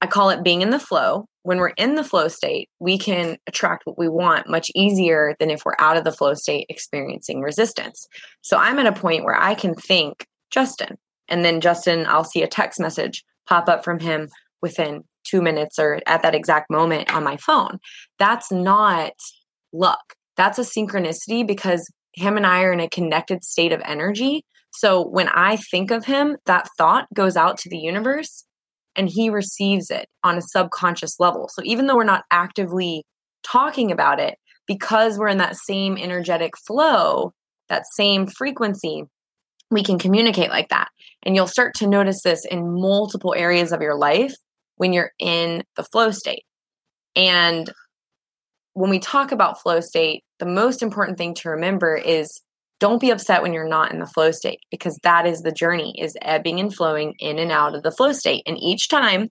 I 0.00 0.06
call 0.06 0.30
it 0.30 0.44
being 0.44 0.62
in 0.62 0.70
the 0.70 0.78
flow. 0.78 1.26
When 1.42 1.58
we're 1.58 1.68
in 1.70 1.94
the 1.94 2.04
flow 2.04 2.28
state, 2.28 2.68
we 2.78 2.98
can 2.98 3.38
attract 3.46 3.86
what 3.86 3.98
we 3.98 4.08
want 4.08 4.48
much 4.48 4.70
easier 4.74 5.34
than 5.40 5.50
if 5.50 5.62
we're 5.64 5.72
out 5.78 5.96
of 5.96 6.04
the 6.04 6.12
flow 6.12 6.34
state 6.34 6.66
experiencing 6.68 7.40
resistance. 7.40 8.06
So 8.42 8.56
I'm 8.56 8.78
at 8.78 8.86
a 8.86 8.92
point 8.92 9.24
where 9.24 9.40
I 9.40 9.54
can 9.54 9.74
think, 9.74 10.26
Justin, 10.50 10.98
and 11.28 11.44
then 11.44 11.60
Justin, 11.60 12.06
I'll 12.06 12.24
see 12.24 12.42
a 12.42 12.48
text 12.48 12.80
message 12.80 13.24
pop 13.46 13.68
up 13.68 13.84
from 13.84 13.98
him 14.00 14.28
within 14.60 15.04
two 15.24 15.42
minutes 15.42 15.78
or 15.78 16.00
at 16.06 16.22
that 16.22 16.34
exact 16.34 16.70
moment 16.70 17.12
on 17.14 17.24
my 17.24 17.36
phone. 17.36 17.78
That's 18.18 18.50
not 18.50 19.12
luck. 19.72 20.14
That's 20.36 20.58
a 20.58 20.62
synchronicity 20.62 21.46
because 21.46 21.90
him 22.14 22.36
and 22.36 22.46
I 22.46 22.62
are 22.62 22.72
in 22.72 22.80
a 22.80 22.88
connected 22.88 23.44
state 23.44 23.72
of 23.72 23.82
energy. 23.84 24.44
So 24.70 25.06
when 25.06 25.28
I 25.28 25.56
think 25.56 25.90
of 25.90 26.04
him, 26.04 26.36
that 26.46 26.68
thought 26.76 27.06
goes 27.14 27.36
out 27.36 27.58
to 27.58 27.70
the 27.70 27.78
universe 27.78 28.44
and 28.96 29.08
he 29.08 29.30
receives 29.30 29.90
it 29.90 30.06
on 30.24 30.36
a 30.36 30.42
subconscious 30.42 31.18
level. 31.18 31.48
So 31.52 31.62
even 31.64 31.86
though 31.86 31.96
we're 31.96 32.04
not 32.04 32.24
actively 32.30 33.04
talking 33.42 33.90
about 33.90 34.20
it, 34.20 34.36
because 34.66 35.18
we're 35.18 35.28
in 35.28 35.38
that 35.38 35.56
same 35.56 35.96
energetic 35.96 36.52
flow, 36.66 37.32
that 37.68 37.84
same 37.94 38.26
frequency, 38.26 39.04
we 39.70 39.82
can 39.82 39.98
communicate 39.98 40.50
like 40.50 40.68
that. 40.70 40.88
And 41.22 41.34
you'll 41.34 41.46
start 41.46 41.74
to 41.76 41.86
notice 41.86 42.22
this 42.22 42.44
in 42.44 42.80
multiple 42.80 43.34
areas 43.36 43.72
of 43.72 43.82
your 43.82 43.96
life 43.96 44.34
when 44.76 44.92
you're 44.92 45.12
in 45.18 45.64
the 45.76 45.82
flow 45.82 46.10
state. 46.10 46.44
And 47.16 47.70
when 48.74 48.90
we 48.90 49.00
talk 49.00 49.32
about 49.32 49.60
flow 49.60 49.80
state, 49.80 50.22
the 50.38 50.46
most 50.46 50.82
important 50.82 51.18
thing 51.18 51.34
to 51.34 51.50
remember 51.50 51.96
is 51.96 52.40
don't 52.80 53.00
be 53.00 53.10
upset 53.10 53.42
when 53.42 53.52
you're 53.52 53.68
not 53.68 53.92
in 53.92 53.98
the 53.98 54.06
flow 54.06 54.30
state 54.30 54.60
because 54.70 54.96
that 55.02 55.26
is 55.26 55.40
the 55.40 55.50
journey 55.50 55.94
is 55.98 56.16
ebbing 56.22 56.60
and 56.60 56.72
flowing 56.72 57.14
in 57.18 57.38
and 57.40 57.50
out 57.50 57.74
of 57.74 57.82
the 57.82 57.90
flow 57.90 58.12
state. 58.12 58.44
And 58.46 58.56
each 58.56 58.88
time 58.88 59.30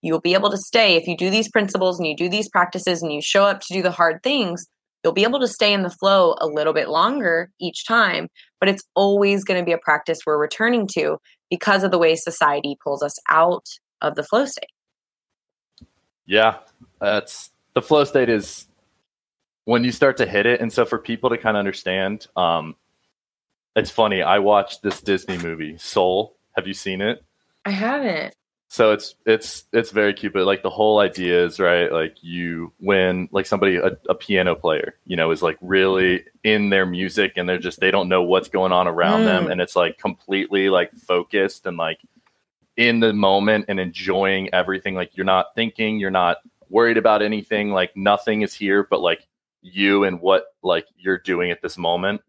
you'll 0.00 0.20
be 0.20 0.34
able 0.34 0.50
to 0.50 0.56
stay 0.56 0.96
if 0.96 1.06
you 1.06 1.16
do 1.16 1.28
these 1.28 1.50
principles 1.50 1.98
and 1.98 2.06
you 2.06 2.16
do 2.16 2.30
these 2.30 2.48
practices 2.48 3.02
and 3.02 3.12
you 3.12 3.20
show 3.20 3.44
up 3.44 3.60
to 3.60 3.74
do 3.74 3.82
the 3.82 3.90
hard 3.90 4.22
things, 4.22 4.66
you'll 5.06 5.12
be 5.12 5.22
able 5.22 5.38
to 5.38 5.46
stay 5.46 5.72
in 5.72 5.82
the 5.82 5.90
flow 5.90 6.34
a 6.40 6.48
little 6.48 6.72
bit 6.72 6.88
longer 6.88 7.52
each 7.60 7.86
time, 7.86 8.26
but 8.58 8.68
it's 8.68 8.82
always 8.96 9.44
going 9.44 9.60
to 9.60 9.64
be 9.64 9.70
a 9.70 9.78
practice 9.78 10.18
we're 10.26 10.36
returning 10.36 10.88
to 10.94 11.18
because 11.48 11.84
of 11.84 11.92
the 11.92 11.98
way 11.98 12.16
society 12.16 12.76
pulls 12.82 13.04
us 13.04 13.16
out 13.28 13.68
of 14.02 14.16
the 14.16 14.24
flow 14.24 14.44
state. 14.44 14.72
Yeah, 16.26 16.56
that's 17.00 17.50
the 17.74 17.82
flow 17.82 18.02
state 18.02 18.28
is 18.28 18.66
when 19.64 19.84
you 19.84 19.92
start 19.92 20.16
to 20.16 20.26
hit 20.26 20.44
it. 20.44 20.60
And 20.60 20.72
so 20.72 20.84
for 20.84 20.98
people 20.98 21.30
to 21.30 21.38
kind 21.38 21.56
of 21.56 21.60
understand, 21.60 22.26
um, 22.36 22.74
it's 23.76 23.92
funny. 23.92 24.22
I 24.22 24.40
watched 24.40 24.82
this 24.82 25.00
Disney 25.00 25.38
movie, 25.38 25.78
Soul. 25.78 26.36
Have 26.56 26.66
you 26.66 26.74
seen 26.74 27.00
it? 27.00 27.22
I 27.64 27.70
haven't 27.70 28.34
so 28.76 28.92
it's 28.92 29.14
it's 29.24 29.64
it's 29.72 29.90
very 29.90 30.12
cute 30.12 30.34
but 30.34 30.44
like 30.44 30.62
the 30.62 30.68
whole 30.68 30.98
idea 30.98 31.42
is 31.42 31.58
right 31.58 31.90
like 31.90 32.16
you 32.20 32.70
when 32.78 33.26
like 33.32 33.46
somebody 33.46 33.76
a, 33.76 33.96
a, 34.10 34.14
piano 34.14 34.54
player 34.54 34.96
you 35.06 35.16
know 35.16 35.30
is 35.30 35.40
like 35.40 35.56
really 35.62 36.22
in 36.44 36.68
their 36.68 36.84
music 36.84 37.32
and 37.36 37.48
they're 37.48 37.58
just 37.58 37.80
they 37.80 37.90
don't 37.90 38.06
know 38.06 38.22
what's 38.22 38.50
going 38.50 38.72
on 38.72 38.86
around 38.86 39.22
mm. 39.22 39.24
them 39.24 39.50
and 39.50 39.62
it's 39.62 39.76
like 39.76 39.96
completely 39.96 40.68
like 40.68 40.92
focused 40.94 41.64
and 41.64 41.78
like 41.78 42.00
in 42.76 43.00
the 43.00 43.12
moment 43.12 43.64
and 43.68 43.80
enjoying 43.80 44.52
everything. 44.52 44.94
Like 44.94 45.16
you're 45.16 45.24
not 45.24 45.54
thinking 45.54 45.98
you're 45.98 46.10
not 46.10 46.38
worried 46.68 46.98
about 46.98 47.22
anything. 47.22 47.72
Like 47.72 47.96
nothing 47.96 48.42
is 48.42 48.52
here 48.52 48.86
but 48.88 49.00
like 49.00 49.26
you 49.62 50.04
and 50.04 50.20
what 50.20 50.54
like 50.62 50.86
you're 50.96 51.18
doing 51.18 51.50
at 51.50 51.62
this 51.62 51.76
moment 51.76 52.20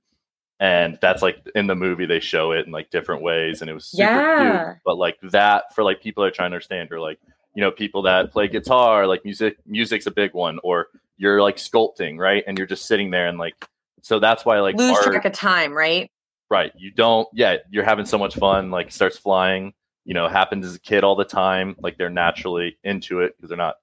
and 0.60 0.98
that's 1.02 1.22
like 1.22 1.48
in 1.56 1.68
the 1.68 1.76
movie 1.76 2.06
they 2.06 2.20
show 2.20 2.52
it 2.52 2.66
in 2.66 2.72
like 2.72 2.90
different 2.90 3.22
ways 3.22 3.62
and 3.62 3.70
it 3.70 3.74
was 3.74 3.86
super 3.86 4.04
yeah. 4.04 4.64
cute 4.64 4.78
but 4.86 4.98
like 4.98 5.18
that 5.22 5.74
for 5.76 5.84
like 5.84 6.02
people 6.02 6.24
that 6.24 6.30
are 6.30 6.36
trying 6.36 6.50
to 6.50 6.56
understand 6.56 6.92
or 6.92 7.00
like 7.00 7.20
you 7.54 7.62
know 7.62 7.72
people 7.72 8.02
that 8.02 8.32
play 8.32 8.48
guitar 8.48 9.06
like 9.06 9.24
music 9.24 9.58
music's 9.66 10.08
a 10.08 10.12
big 10.12 10.34
one 10.34 10.60
or 10.64 10.88
you're 11.18 11.42
like 11.42 11.58
sculpting 11.58 12.18
right? 12.18 12.44
And 12.48 12.58
you're 12.58 12.68
just 12.68 12.86
sitting 12.86 13.12
there 13.12 13.28
and 13.28 13.38
like 13.38 13.56
so 14.02 14.20
that's 14.20 14.46
why 14.46 14.60
like 14.60 14.76
lose 14.76 14.96
art, 14.96 15.04
track 15.06 15.26
of 15.26 15.34
time 15.34 15.74
right? 15.74 16.10
Right. 16.50 16.72
You 16.78 16.92
don't 16.92 17.28
yeah 17.34 17.58
you're 17.70 17.84
having 17.84 18.06
so 18.06 18.18
much 18.18 18.36
fun 18.36 18.72
like 18.72 18.92
starts 18.92 19.18
flying 19.18 19.74
you 20.06 20.14
know 20.14 20.28
happens 20.28 20.66
as 20.66 20.76
a 20.76 20.80
kid 20.80 21.04
all 21.04 21.16
the 21.16 21.26
time 21.26 21.76
like 21.80 21.98
they're 21.98 22.10
naturally 22.10 22.78
into 22.84 23.20
it 23.20 23.36
because 23.36 23.50
they're 23.50 23.58
not 23.58 23.76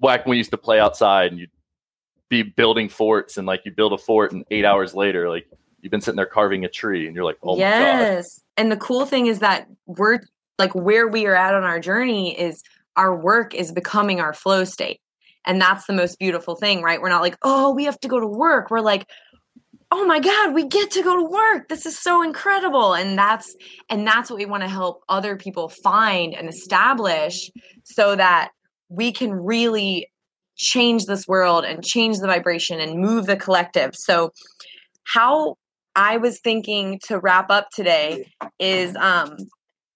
like 0.00 0.24
when 0.24 0.30
we 0.30 0.36
used 0.38 0.50
to 0.50 0.56
play 0.56 0.80
outside 0.80 1.32
and 1.32 1.40
you'd 1.40 1.50
be 2.28 2.42
building 2.42 2.88
forts 2.88 3.36
and 3.36 3.46
like 3.46 3.62
you 3.64 3.70
build 3.70 3.92
a 3.92 3.98
fort 3.98 4.32
and 4.32 4.44
eight 4.50 4.64
hours 4.64 4.94
later 4.94 5.28
like 5.28 5.46
you've 5.86 5.92
been 5.92 6.00
sitting 6.00 6.16
there 6.16 6.26
carving 6.26 6.64
a 6.64 6.68
tree 6.68 7.06
and 7.06 7.14
you're 7.14 7.24
like, 7.24 7.38
oh 7.44 7.56
yes. 7.56 8.40
And 8.56 8.72
the 8.72 8.76
cool 8.76 9.06
thing 9.06 9.26
is 9.26 9.38
that 9.38 9.68
we're 9.86 10.18
like 10.58 10.74
where 10.74 11.06
we 11.06 11.26
are 11.26 11.36
at 11.36 11.54
on 11.54 11.62
our 11.62 11.78
journey 11.78 12.36
is 12.36 12.64
our 12.96 13.14
work 13.14 13.54
is 13.54 13.70
becoming 13.70 14.20
our 14.20 14.32
flow 14.32 14.64
state. 14.64 15.00
And 15.44 15.60
that's 15.60 15.86
the 15.86 15.92
most 15.92 16.18
beautiful 16.18 16.56
thing, 16.56 16.82
right? 16.82 17.00
We're 17.00 17.08
not 17.08 17.22
like, 17.22 17.36
oh, 17.42 17.72
we 17.72 17.84
have 17.84 18.00
to 18.00 18.08
go 18.08 18.18
to 18.18 18.26
work. 18.26 18.68
We're 18.68 18.80
like, 18.80 19.08
oh 19.92 20.04
my 20.04 20.18
god 20.18 20.52
we 20.52 20.66
get 20.66 20.90
to 20.90 21.00
go 21.00 21.16
to 21.16 21.30
work 21.30 21.68
this 21.68 21.86
is 21.86 21.96
so 21.96 22.20
incredible 22.20 22.92
and 22.92 23.16
that's 23.16 23.54
and 23.88 24.04
that's 24.04 24.28
what 24.28 24.36
we 24.36 24.44
want 24.44 24.64
to 24.64 24.68
help 24.68 25.00
other 25.08 25.36
people 25.36 25.68
find 25.68 26.34
and 26.34 26.48
establish 26.48 27.52
so 27.84 28.16
that 28.16 28.50
we 28.88 29.12
can 29.12 29.32
really 29.32 30.10
change 30.56 31.06
this 31.06 31.28
world 31.28 31.64
and 31.64 31.84
change 31.84 32.18
the 32.18 32.26
vibration 32.26 32.80
and 32.80 33.00
move 33.00 33.26
the 33.26 33.36
collective 33.36 33.94
so 33.94 34.32
how 35.04 35.56
I 35.96 36.18
was 36.18 36.40
thinking 36.40 37.00
to 37.04 37.18
wrap 37.18 37.50
up 37.50 37.70
today 37.74 38.30
is 38.58 38.94
um, 38.96 39.38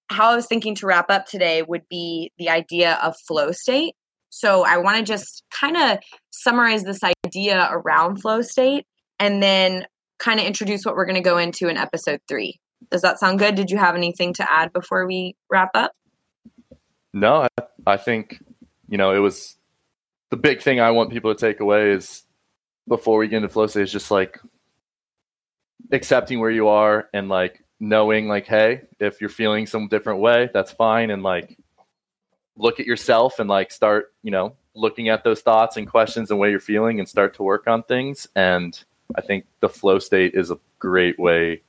how 0.08 0.30
I 0.30 0.34
was 0.34 0.46
thinking 0.46 0.74
to 0.76 0.86
wrap 0.86 1.10
up 1.10 1.26
today 1.26 1.62
would 1.62 1.86
be 1.90 2.32
the 2.38 2.48
idea 2.48 2.98
of 3.02 3.16
flow 3.28 3.52
state. 3.52 3.94
So 4.30 4.64
I 4.64 4.78
want 4.78 4.96
to 4.96 5.02
just 5.02 5.44
kind 5.50 5.76
of 5.76 5.98
summarize 6.30 6.84
this 6.84 7.00
idea 7.26 7.68
around 7.70 8.22
flow 8.22 8.40
state 8.40 8.86
and 9.18 9.42
then 9.42 9.86
kind 10.18 10.40
of 10.40 10.46
introduce 10.46 10.84
what 10.84 10.96
we're 10.96 11.04
going 11.04 11.16
to 11.16 11.20
go 11.20 11.36
into 11.36 11.68
in 11.68 11.76
episode 11.76 12.20
three. 12.26 12.58
Does 12.90 13.02
that 13.02 13.18
sound 13.18 13.38
good? 13.38 13.54
Did 13.54 13.70
you 13.70 13.76
have 13.76 13.94
anything 13.94 14.32
to 14.34 14.50
add 14.50 14.72
before 14.72 15.06
we 15.06 15.36
wrap 15.50 15.70
up? 15.74 15.92
No, 17.12 17.42
I, 17.58 17.62
I 17.86 17.96
think, 17.98 18.42
you 18.88 18.96
know, 18.96 19.14
it 19.14 19.18
was 19.18 19.56
the 20.30 20.36
big 20.36 20.62
thing 20.62 20.80
I 20.80 20.92
want 20.92 21.10
people 21.10 21.34
to 21.34 21.38
take 21.38 21.60
away 21.60 21.90
is 21.90 22.24
before 22.88 23.18
we 23.18 23.28
get 23.28 23.38
into 23.38 23.50
flow 23.50 23.66
state 23.66 23.82
is 23.82 23.92
just 23.92 24.10
like 24.10 24.38
accepting 25.92 26.40
where 26.40 26.50
you 26.50 26.68
are 26.68 27.08
and 27.12 27.28
like 27.28 27.62
knowing 27.78 28.28
like 28.28 28.46
hey 28.46 28.82
if 28.98 29.20
you're 29.20 29.30
feeling 29.30 29.66
some 29.66 29.88
different 29.88 30.20
way 30.20 30.50
that's 30.52 30.72
fine. 30.72 31.10
And 31.10 31.22
like 31.22 31.56
look 32.56 32.78
at 32.78 32.86
yourself 32.86 33.38
and 33.38 33.48
like 33.48 33.72
start 33.72 34.12
you 34.22 34.30
know 34.30 34.54
looking 34.74 35.08
at 35.08 35.24
those 35.24 35.40
thoughts 35.40 35.76
and 35.76 35.88
questions 35.88 36.30
and 36.30 36.38
way 36.38 36.50
you're 36.50 36.60
feeling 36.60 37.00
and 37.00 37.08
start 37.08 37.34
to 37.34 37.42
work 37.42 37.66
on 37.66 37.82
things. 37.82 38.26
And 38.36 38.82
i 39.16 39.20
think 39.20 39.46
the 39.60 39.68
flow 39.68 39.98
state 39.98 40.34
is 40.34 40.50
a 40.50 40.58
great 40.78 41.18
way 41.18 41.62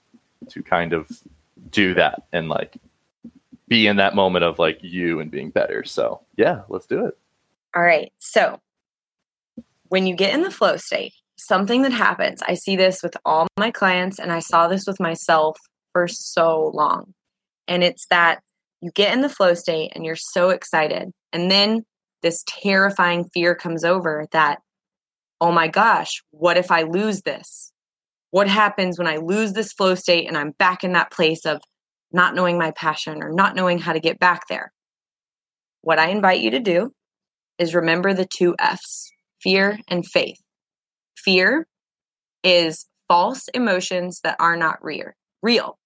to 0.49 0.62
kind 0.63 0.93
of 0.93 1.10
do 1.69 1.93
that 1.93 2.23
and 2.34 2.49
like 2.49 2.77
be 3.67 3.88
in 3.88 3.95
that 3.97 4.15
moment 4.15 4.43
of 4.43 4.60
like 4.60 4.79
you 4.81 5.19
and 5.19 5.31
being 5.31 5.49
better. 5.49 5.84
So 5.84 6.21
yeah 6.36 6.62
let's 6.69 6.86
do 6.86 7.05
it. 7.05 7.17
All 7.73 7.81
right. 7.81 8.12
So 8.19 8.60
when 9.88 10.05
you 10.07 10.15
get 10.15 10.34
in 10.34 10.41
the 10.41 10.51
flow 10.51 10.77
state 10.77 11.13
something 11.47 11.82
that 11.84 11.91
happens. 11.91 12.41
I 12.47 12.54
see 12.54 12.75
this 12.75 13.01
with 13.01 13.15
all 13.25 13.47
my 13.58 13.71
clients, 13.71 14.19
and 14.19 14.32
I 14.32 14.39
saw 14.39 14.67
this 14.67 14.86
with 14.86 14.99
myself 14.99 15.58
for 15.93 16.08
so 16.08 16.71
long. 16.73 17.13
And 17.67 17.84
it's 17.84 18.06
that 18.10 18.41
you 18.82 18.91
get 18.93 19.13
in 19.13 19.21
the 19.21 19.30
flow 19.30 19.54
state 19.54 19.91
and 19.95 20.06
you're 20.06 20.15
so 20.15 20.49
excited. 20.49 21.12
And 21.32 21.49
then 21.49 21.84
this 22.21 22.43
terrifying 22.47 23.30
fear 23.34 23.56
comes 23.56 23.84
over 23.84 24.27
that, 24.32 24.60
oh 25.39 25.51
my 25.51 25.67
gosh, 25.67 26.21
what 26.32 26.58
if 26.58 26.71
I 26.71 26.84
lose 26.84 27.21
this? 27.21 27.71
What 28.32 28.47
happens 28.47 28.97
when 28.97 29.08
I 29.08 29.17
lose 29.17 29.54
this 29.54 29.73
flow 29.73 29.95
state 29.95 30.27
and 30.27 30.38
I'm 30.38 30.51
back 30.58 30.84
in 30.84 30.93
that 30.93 31.12
place 31.12 31.45
of 31.45 31.62
not 32.12 32.36
knowing 32.36 32.58
my 32.58 32.71
passion 32.71 33.21
or 33.21 33.32
not 33.32 33.56
knowing 33.56 33.80
how 33.80 33.93
to 33.93 33.99
get 33.99 34.19
back 34.19 34.47
there? 34.47 34.71
What 35.82 35.99
I 35.99 36.10
invite 36.10 36.41
you 36.41 36.51
to 36.51 36.60
do 36.60 36.91
is 37.58 37.75
remember 37.75 38.13
the 38.13 38.27
two 38.38 38.56
F's 38.60 39.12
fear 39.41 39.80
and 39.88 40.06
faith. 40.06 40.39
Fear 41.23 41.67
is 42.43 42.86
false 43.07 43.47
emotions 43.53 44.19
that 44.23 44.38
are 44.39 44.55
not 44.55 44.84
real. 44.84 45.12
Real. 45.43 45.77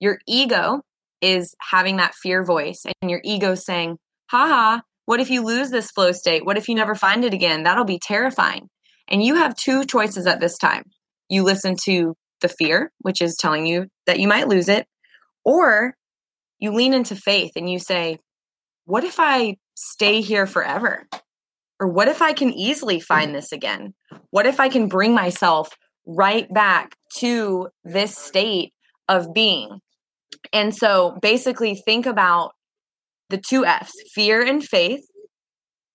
Your 0.00 0.18
ego 0.26 0.82
is 1.20 1.54
having 1.60 1.96
that 1.96 2.14
fear 2.14 2.44
voice, 2.44 2.84
and 3.00 3.10
your 3.10 3.20
ego 3.24 3.54
saying, 3.54 3.96
haha, 4.30 4.80
what 5.06 5.20
if 5.20 5.30
you 5.30 5.42
lose 5.42 5.70
this 5.70 5.90
flow 5.90 6.12
state? 6.12 6.44
What 6.44 6.58
if 6.58 6.68
you 6.68 6.74
never 6.74 6.94
find 6.94 7.24
it 7.24 7.34
again? 7.34 7.62
That'll 7.62 7.84
be 7.84 8.00
terrifying. 8.02 8.68
And 9.08 9.22
you 9.22 9.36
have 9.36 9.54
two 9.54 9.84
choices 9.84 10.26
at 10.26 10.40
this 10.40 10.58
time. 10.58 10.84
You 11.28 11.42
listen 11.42 11.76
to 11.84 12.14
the 12.40 12.48
fear, 12.48 12.92
which 12.98 13.22
is 13.22 13.36
telling 13.38 13.66
you 13.66 13.86
that 14.06 14.18
you 14.18 14.28
might 14.28 14.48
lose 14.48 14.68
it, 14.68 14.86
or 15.44 15.94
you 16.58 16.72
lean 16.72 16.94
into 16.94 17.16
faith 17.16 17.52
and 17.56 17.70
you 17.70 17.78
say, 17.78 18.18
what 18.84 19.04
if 19.04 19.16
I 19.18 19.56
stay 19.74 20.20
here 20.20 20.46
forever? 20.46 21.06
Or 21.84 21.88
what 21.88 22.08
if 22.08 22.22
I 22.22 22.32
can 22.32 22.50
easily 22.50 22.98
find 22.98 23.34
this 23.34 23.52
again? 23.52 23.92
What 24.30 24.46
if 24.46 24.58
I 24.58 24.70
can 24.70 24.88
bring 24.88 25.12
myself 25.12 25.76
right 26.06 26.50
back 26.50 26.96
to 27.16 27.68
this 27.84 28.16
state 28.16 28.72
of 29.06 29.34
being? 29.34 29.80
And 30.50 30.74
so 30.74 31.18
basically, 31.20 31.74
think 31.74 32.06
about 32.06 32.52
the 33.28 33.36
two 33.36 33.66
F's 33.66 33.92
fear 34.14 34.40
and 34.40 34.64
faith. 34.64 35.04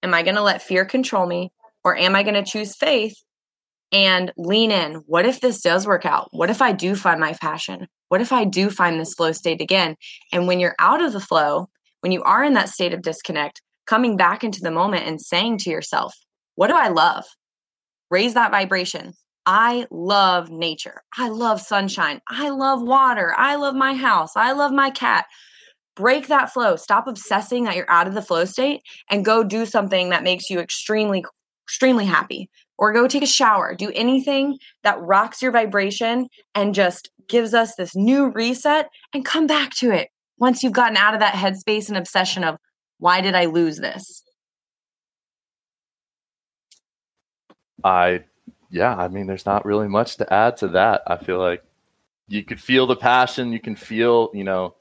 Am 0.04 0.14
I 0.14 0.22
going 0.22 0.36
to 0.36 0.44
let 0.44 0.62
fear 0.62 0.86
control 0.86 1.26
me? 1.26 1.52
Or 1.84 1.98
am 1.98 2.16
I 2.16 2.22
going 2.22 2.36
to 2.36 2.48
choose 2.48 2.76
faith 2.76 3.16
and 3.92 4.32
lean 4.38 4.70
in? 4.70 5.02
What 5.08 5.26
if 5.26 5.42
this 5.42 5.60
does 5.60 5.88
work 5.88 6.06
out? 6.06 6.28
What 6.30 6.52
if 6.52 6.62
I 6.62 6.72
do 6.72 6.96
find 6.96 7.20
my 7.20 7.34
passion? 7.42 7.88
What 8.10 8.22
if 8.22 8.32
I 8.32 8.44
do 8.44 8.70
find 8.70 9.00
this 9.00 9.16
flow 9.16 9.32
state 9.32 9.60
again? 9.60 9.96
And 10.32 10.46
when 10.46 10.60
you're 10.60 10.76
out 10.78 11.02
of 11.02 11.14
the 11.14 11.20
flow, 11.20 11.68
when 12.02 12.12
you 12.12 12.22
are 12.22 12.44
in 12.44 12.54
that 12.54 12.70
state 12.70 12.94
of 12.94 13.02
disconnect, 13.02 13.64
coming 13.90 14.16
back 14.16 14.44
into 14.44 14.62
the 14.62 14.70
moment 14.70 15.08
and 15.08 15.20
saying 15.20 15.58
to 15.58 15.70
yourself, 15.72 16.14
What 16.56 16.68
do 16.68 16.76
I 16.76 16.90
love? 16.90 17.26
Raise 18.12 18.36
that 18.36 18.52
vibration. 18.52 19.14
I 19.48 19.88
love 19.90 20.52
nature. 20.52 21.02
I 21.18 21.30
love 21.30 21.60
sunshine. 21.60 22.22
I 22.28 22.50
love 22.50 22.84
water. 22.84 23.34
I 23.36 23.56
love 23.56 23.74
my 23.74 23.96
house. 23.96 24.32
I 24.36 24.52
love 24.52 24.72
my 24.72 24.92
cat. 24.92 25.26
Break 25.96 26.28
that 26.28 26.54
flow. 26.54 26.76
Stop 26.76 27.08
obsessing 27.08 27.64
that 27.64 27.76
you're 27.76 27.90
out 27.90 28.08
of 28.08 28.14
the 28.14 28.22
flow 28.22 28.46
state 28.46 28.82
and 29.10 29.26
go 29.26 29.44
do 29.44 29.66
something 29.66 30.10
that 30.10 30.24
makes 30.24 30.52
you 30.52 30.60
extremely, 30.60 31.26
extremely 31.66 32.06
happy. 32.06 32.48
Or 32.78 32.94
go 32.94 33.08
take 33.08 33.24
a 33.24 33.28
shower. 33.28 33.76
Do 33.76 33.92
anything 33.96 34.60
that 34.84 35.02
rocks 35.02 35.42
your 35.42 35.52
vibration 35.52 36.28
and 36.54 36.76
just 36.76 37.10
gives 37.28 37.56
us 37.56 37.76
this 37.76 37.96
new 37.96 38.30
reset 38.30 38.90
and 39.14 39.26
come 39.26 39.48
back 39.48 39.72
to 39.78 39.92
it 39.92 40.10
once 40.38 40.62
you've 40.64 40.74
gotten 40.74 40.96
out 40.96 41.16
of 41.16 41.20
that 41.22 41.34
headspace 41.34 41.90
and 41.90 41.98
obsession 41.98 42.44
of 42.44 42.58
why 43.00 43.22
did 43.22 43.34
I 43.34 43.46
lose 43.46 43.78
this? 43.78 44.24
I, 47.84 48.26
yeah, 48.70 48.96
I 48.96 49.08
mean, 49.08 49.26
there's 49.26 49.46
not 49.46 49.66
really 49.66 49.88
much 49.88 50.18
to 50.18 50.32
add 50.32 50.58
to 50.58 50.68
that. 50.70 51.02
I 51.08 51.18
feel 51.18 51.40
like 51.40 51.64
you 52.28 52.44
could 52.44 52.62
feel 52.62 52.86
the 52.86 52.96
passion, 52.96 53.52
you 53.52 53.60
can 53.60 53.76
feel, 53.76 54.30
you 54.34 54.44
know, 54.44 54.76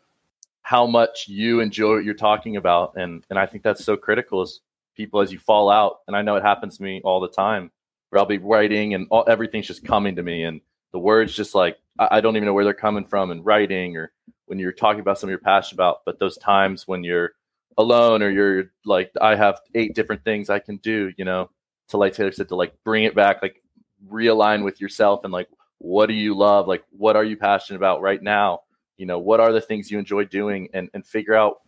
how 0.63 0.87
much 0.87 1.29
you 1.29 1.61
enjoy 1.61 1.95
what 1.95 2.05
you're 2.05 2.13
talking 2.13 2.57
about. 2.57 2.93
And, 2.97 3.25
and 3.31 3.39
I 3.39 3.47
think 3.47 3.63
that's 3.63 3.85
so 3.85 3.97
critical 3.97 4.43
as 4.43 4.61
people, 4.97 5.21
as 5.21 5.33
you 5.33 5.39
fall 5.39 5.71
out. 5.71 6.01
And 6.07 6.17
I 6.17 6.23
know 6.23 6.37
it 6.37 6.43
happens 6.43 6.77
to 6.77 6.83
me 6.83 7.01
all 7.05 7.21
the 7.21 7.29
time 7.29 7.71
where 8.11 8.19
I'll 8.19 8.27
be 8.27 8.39
writing 8.39 8.95
and 8.95 9.07
all, 9.11 9.25
everything's 9.29 9.67
just 9.67 9.85
coming 9.85 10.17
to 10.17 10.23
me. 10.23 10.43
And 10.45 10.61
the 10.93 10.99
words 10.99 11.35
just 11.35 11.55
like, 11.55 11.79
I, 11.99 12.09
I 12.11 12.21
don't 12.21 12.37
even 12.37 12.47
know 12.47 12.53
where 12.53 12.65
they're 12.65 12.75
coming 12.75 13.05
from 13.05 13.31
and 13.31 13.47
writing 13.47 13.97
or 13.97 14.13
when 14.47 14.59
you're 14.59 14.73
talking 14.73 15.01
about 15.01 15.19
something 15.19 15.31
you're 15.31 15.39
passionate 15.39 15.77
about. 15.77 16.05
But 16.05 16.19
those 16.19 16.37
times 16.37 16.87
when 16.87 17.05
you're 17.05 17.33
alone 17.79 18.23
or 18.23 18.31
you're 18.31 18.71
like 18.85 19.11
i 19.21 19.35
have 19.35 19.61
eight 19.75 19.95
different 19.95 20.23
things 20.25 20.51
i 20.51 20.59
can 20.59 20.77
do 20.79 21.13
you 21.17 21.25
know 21.25 21.49
to 21.89 21.97
like 21.97 22.13
taylor 22.13 22.33
said 22.33 22.49
to 22.49 22.55
like 22.57 22.75
bring 22.85 23.05
it 23.05 23.15
back 23.15 23.41
like 23.41 23.63
realign 24.11 24.63
with 24.65 24.81
yourself 24.81 25.25
and 25.25 25.33
like 25.33 25.49
what 25.79 26.07
do 26.07 26.13
you 26.13 26.35
love? 26.35 26.67
Like 26.67 26.85
what 26.91 27.17
are 27.17 27.25
you 27.25 27.37
passionate 27.37 27.77
about 27.79 28.01
right 28.03 28.23
now? 28.23 28.63
You 28.97 29.07
know 29.07 29.19
what 29.19 29.41
are 29.41 29.53
the 29.53 29.61
things 29.61 29.91
you 29.91 29.99
enjoy 29.99 30.25
doing? 30.25 30.69
And 30.75 30.91
and 30.93 31.07
figure 31.07 31.35
out 31.35 31.61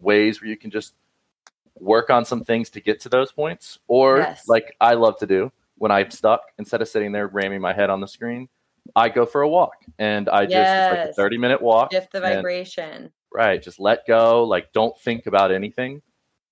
ways 0.00 0.40
where 0.40 0.48
you 0.48 0.56
can 0.56 0.70
just 0.70 0.94
work 1.74 2.10
on 2.10 2.24
some 2.24 2.44
things 2.44 2.70
to 2.70 2.80
get 2.80 3.00
to 3.00 3.08
those 3.08 3.32
points. 3.32 3.78
Or 3.88 4.18
Yes. 4.18 4.48
like 4.48 4.74
i 4.80 4.94
love 4.94 5.18
to 5.18 5.26
do 5.26 5.52
when 5.78 5.90
i'm 5.90 6.10
stuck 6.10 6.42
instead 6.58 6.80
of 6.80 6.88
sitting 6.88 7.12
there 7.12 7.26
ramming 7.28 7.60
my 7.60 7.72
head 7.72 7.90
on 7.90 8.00
the 8.00 8.08
screen 8.08 8.48
i 8.94 9.08
go 9.08 9.26
for 9.26 9.42
a 9.42 9.48
walk. 9.48 9.74
And 9.98 10.28
i 10.28 10.46
just 10.46 10.90
like 10.90 11.10
a 11.10 11.12
30 11.12 11.38
minute 11.38 11.60
walk 11.60 11.92
Shift 11.92 12.12
the 12.12 12.20
vibration. 12.20 13.12
Right. 13.36 13.62
Just 13.62 13.78
let 13.78 14.06
go. 14.06 14.44
Like, 14.44 14.72
don't 14.72 14.98
think 14.98 15.26
about 15.26 15.52
anything 15.52 16.00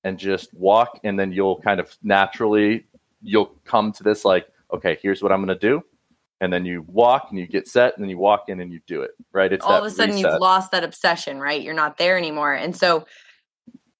and 0.04 0.18
just 0.18 0.52
walk. 0.52 1.00
And 1.02 1.18
then 1.18 1.32
you'll 1.32 1.58
kind 1.62 1.80
of 1.80 1.96
naturally, 2.02 2.84
you'll 3.22 3.56
come 3.64 3.90
to 3.92 4.02
this, 4.02 4.22
like, 4.22 4.46
okay, 4.70 4.98
here's 5.00 5.22
what 5.22 5.32
I'm 5.32 5.42
going 5.42 5.58
to 5.58 5.66
do. 5.66 5.82
And 6.42 6.52
then 6.52 6.66
you 6.66 6.84
walk 6.86 7.28
and 7.30 7.38
you 7.38 7.46
get 7.46 7.68
set 7.68 7.94
and 7.94 8.04
then 8.04 8.10
you 8.10 8.18
walk 8.18 8.48
in 8.48 8.60
and 8.60 8.70
you 8.70 8.80
do 8.86 9.00
it. 9.00 9.12
Right. 9.32 9.50
It's 9.50 9.64
all 9.64 9.78
of 9.78 9.84
a 9.84 9.90
sudden 9.90 10.14
reset. 10.14 10.32
you've 10.32 10.40
lost 10.42 10.72
that 10.72 10.84
obsession, 10.84 11.40
right? 11.40 11.62
You're 11.62 11.72
not 11.72 11.96
there 11.96 12.18
anymore. 12.18 12.52
And 12.52 12.76
so 12.76 13.06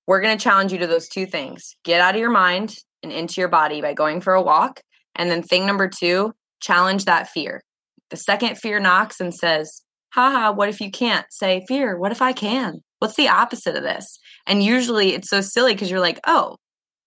we're 0.07 0.20
going 0.20 0.37
to 0.37 0.44
challenge 0.44 0.70
you 0.70 0.79
to 0.81 0.87
those 0.87 1.09
two 1.09 1.25
things 1.25 1.77
get 1.85 2.03
out 2.03 2.14
of 2.14 2.20
your 2.20 2.29
mind 2.29 2.77
and 3.03 3.11
into 3.11 3.40
your 3.40 3.49
body 3.49 3.81
by 3.81 3.94
going 3.94 4.20
for 4.20 4.35
a 4.35 4.42
walk. 4.42 4.83
And 5.14 5.31
then 5.31 5.42
thing 5.42 5.66
number 5.66 5.88
two, 5.88 6.35
challenge 6.61 7.07
that 7.07 7.31
fear. 7.31 7.62
The 8.11 8.18
second 8.18 8.59
fear 8.59 8.79
knocks 8.79 9.20
and 9.20 9.35
says, 9.35 9.81
haha, 10.14 10.53
what 10.53 10.68
if 10.68 10.81
you 10.81 10.90
can't? 10.90 11.27
Say, 11.31 11.64
fear, 11.66 11.98
what 11.98 12.12
if 12.12 12.22
I 12.22 12.33
can? 12.33 12.83
What's 13.00 13.16
the 13.16 13.29
opposite 13.29 13.77
of 13.77 13.83
this? 13.83 14.18
And 14.46 14.62
usually 14.62 15.12
it's 15.12 15.29
so 15.29 15.40
silly 15.40 15.72
because 15.72 15.90
you're 15.90 16.00
like, 16.00 16.20
oh, 16.27 16.57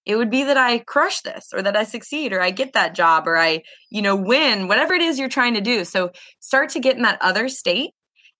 it 0.05 0.15
would 0.15 0.29
be 0.29 0.43
that 0.43 0.57
I 0.57 0.79
crush 0.79 1.21
this 1.21 1.47
or 1.53 1.61
that 1.61 1.75
I 1.75 1.83
succeed 1.83 2.33
or 2.33 2.41
I 2.41 2.51
get 2.51 2.73
that 2.73 2.95
job 2.95 3.27
or 3.27 3.37
I, 3.37 3.61
you 3.89 4.01
know, 4.01 4.15
win, 4.15 4.67
whatever 4.67 4.93
it 4.93 5.01
is 5.01 5.17
you're 5.17 5.29
trying 5.29 5.53
to 5.53 5.61
do. 5.61 5.85
So 5.85 6.11
start 6.39 6.69
to 6.71 6.79
get 6.79 6.97
in 6.97 7.03
that 7.03 7.21
other 7.21 7.47
state. 7.49 7.91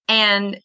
And 0.08 0.60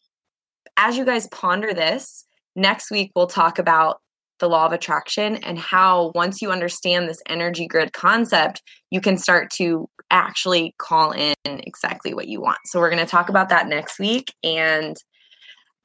as 0.77 0.97
you 0.97 1.05
guys 1.05 1.27
ponder 1.27 1.73
this, 1.73 2.25
next 2.55 2.91
week 2.91 3.11
we'll 3.15 3.27
talk 3.27 3.57
about 3.57 3.99
the 4.43 4.49
law 4.49 4.65
of 4.65 4.73
attraction 4.73 5.37
and 5.37 5.57
how 5.57 6.11
once 6.15 6.41
you 6.41 6.51
understand 6.51 7.07
this 7.07 7.21
energy 7.29 7.65
grid 7.65 7.93
concept, 7.93 8.61
you 8.91 8.99
can 8.99 9.17
start 9.17 9.49
to 9.51 9.89
actually 10.11 10.75
call 10.79 11.11
in 11.11 11.33
exactly 11.45 12.13
what 12.13 12.27
you 12.27 12.41
want. 12.41 12.57
So 12.65 12.81
we're 12.81 12.89
going 12.89 13.03
to 13.03 13.09
talk 13.09 13.29
about 13.29 13.47
that 13.49 13.69
next 13.69 13.99
week 13.99 14.33
and 14.43 14.97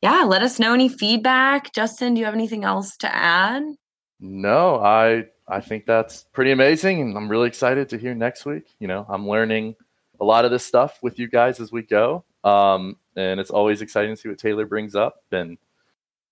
yeah, 0.03 0.25
let 0.25 0.43
us 0.43 0.59
know 0.59 0.75
any 0.75 0.89
feedback. 0.89 1.73
Justin, 1.73 2.15
do 2.15 2.19
you 2.19 2.25
have 2.25 2.35
anything 2.35 2.65
else 2.65 2.97
to 2.97 3.15
add? 3.15 3.63
No, 4.19 4.81
I 4.81 5.27
I 5.47 5.61
think 5.61 5.87
that's 5.87 6.25
pretty 6.33 6.51
amazing, 6.51 7.01
and 7.01 7.17
I'm 7.17 7.29
really 7.29 7.49
excited 7.49 7.89
to 7.91 7.99
hear 7.99 8.15
next 8.15 8.45
week. 8.45 8.65
You 8.81 8.89
know, 8.89 9.07
I'm 9.09 9.29
learning 9.29 9.77
a 10.21 10.25
lot 10.25 10.45
of 10.45 10.51
this 10.51 10.67
stuff 10.67 10.99
with 11.03 11.19
you 11.19 11.29
guys 11.29 11.61
as 11.61 11.73
we 11.73 11.83
go, 11.83 12.25
um, 12.45 12.97
and 13.17 13.39
it's 13.41 13.51
always 13.51 13.83
exciting 13.83 14.15
to 14.15 14.21
see 14.21 14.29
what 14.29 14.39
Taylor 14.39 14.67
brings 14.67 14.95
up. 14.95 15.23
And 15.33 15.59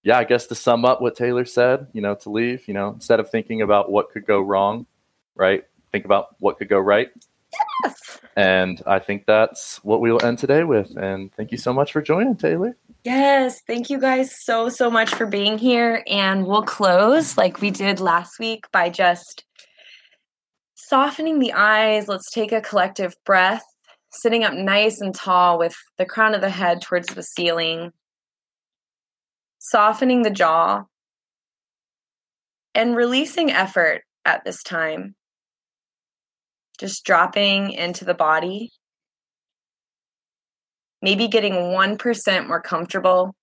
yeah, 0.07 0.19
I 0.19 0.23
guess 0.23 0.47
to 0.47 0.55
sum 0.55 0.85
up 0.85 1.03
what 1.03 1.17
Taylor 1.17 1.45
said, 1.45 1.89
you 1.93 2.01
know, 2.01 2.15
to 2.15 2.31
leave, 2.31 2.69
you 2.69 2.75
know, 2.75 2.91
instead 2.91 3.19
of 3.19 3.29
thinking 3.29 3.61
about 3.61 3.91
what 3.91 4.09
could 4.13 4.25
go 4.25 4.41
wrong, 4.41 4.87
right? 5.35 5.65
Think 5.91 6.05
about 6.05 6.37
what 6.39 6.59
could 6.59 6.69
go 6.69 6.79
right. 6.79 7.11
Yes. 7.83 8.21
And 8.37 8.81
I 8.87 9.01
think 9.01 9.27
that's 9.27 9.83
what 9.83 10.01
we 10.01 10.13
will 10.13 10.25
end 10.25 10.39
today 10.39 10.63
with. 10.63 10.97
And 10.97 11.35
thank 11.35 11.51
you 11.51 11.59
so 11.59 11.73
much 11.73 11.91
for 11.91 12.01
joining, 12.01 12.37
Taylor. 12.37 12.77
Yes, 13.03 13.61
thank 13.67 13.91
you 13.91 13.99
guys 13.99 14.31
so, 14.45 14.69
so 14.69 14.93
much 14.93 15.13
for 15.13 15.27
being 15.27 15.59
here. 15.59 16.05
And 16.07 16.47
we'll 16.47 16.63
close 16.63 17.37
like 17.37 17.61
we 17.61 17.73
did 17.73 17.99
last 17.99 18.39
week 18.39 18.71
by 18.71 18.91
just 18.91 19.43
softening 20.77 21.41
the 21.41 21.53
eyes. 21.53 22.07
Let's 22.07 22.31
take 22.31 22.53
a 22.53 22.61
collective 22.61 23.15
breath, 23.25 23.65
sitting 24.13 24.45
up 24.45 24.55
nice 24.55 25.01
and 25.01 25.13
tall 25.13 25.59
with 25.59 25.75
the 25.99 26.07
crown 26.07 26.33
of 26.33 26.43
the 26.43 26.51
head 26.51 26.81
towards 26.81 27.09
the 27.09 27.25
ceiling, 27.25 27.93
softening 29.71 30.23
the 30.23 30.31
jaw, 30.31 30.85
and 32.75 32.97
releasing 32.97 33.51
effort 33.51 34.03
at 34.25 34.45
this 34.45 34.63
time. 34.63 35.15
Just 36.79 37.05
dropping 37.05 37.71
into 37.71 38.05
the 38.05 38.15
body 38.15 38.71
maybe 41.03 41.29
getting 41.29 41.53
1% 41.53 42.49
more 42.49 42.61
comfortable, 42.61 43.35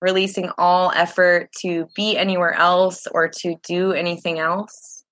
releasing 0.00 0.50
all 0.58 0.92
effort 0.94 1.48
to 1.60 1.86
be 1.94 2.16
anywhere 2.16 2.52
else 2.52 3.06
or 3.12 3.28
to 3.28 3.56
do 3.66 3.92
anything 3.92 4.38
else. 4.38 5.04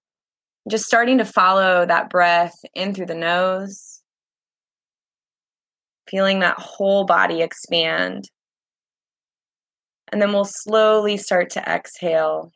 Just 0.68 0.84
starting 0.84 1.18
to 1.18 1.24
follow 1.24 1.86
that 1.86 2.10
breath 2.10 2.54
in 2.74 2.92
through 2.92 3.06
the 3.06 3.14
nose, 3.14 4.02
feeling 6.06 6.40
that 6.40 6.58
whole 6.58 7.04
body 7.04 7.40
expand. 7.40 8.28
And 10.10 10.20
then 10.22 10.32
we'll 10.32 10.44
slowly 10.44 11.16
start 11.16 11.50
to 11.50 11.60
exhale. 11.60 12.50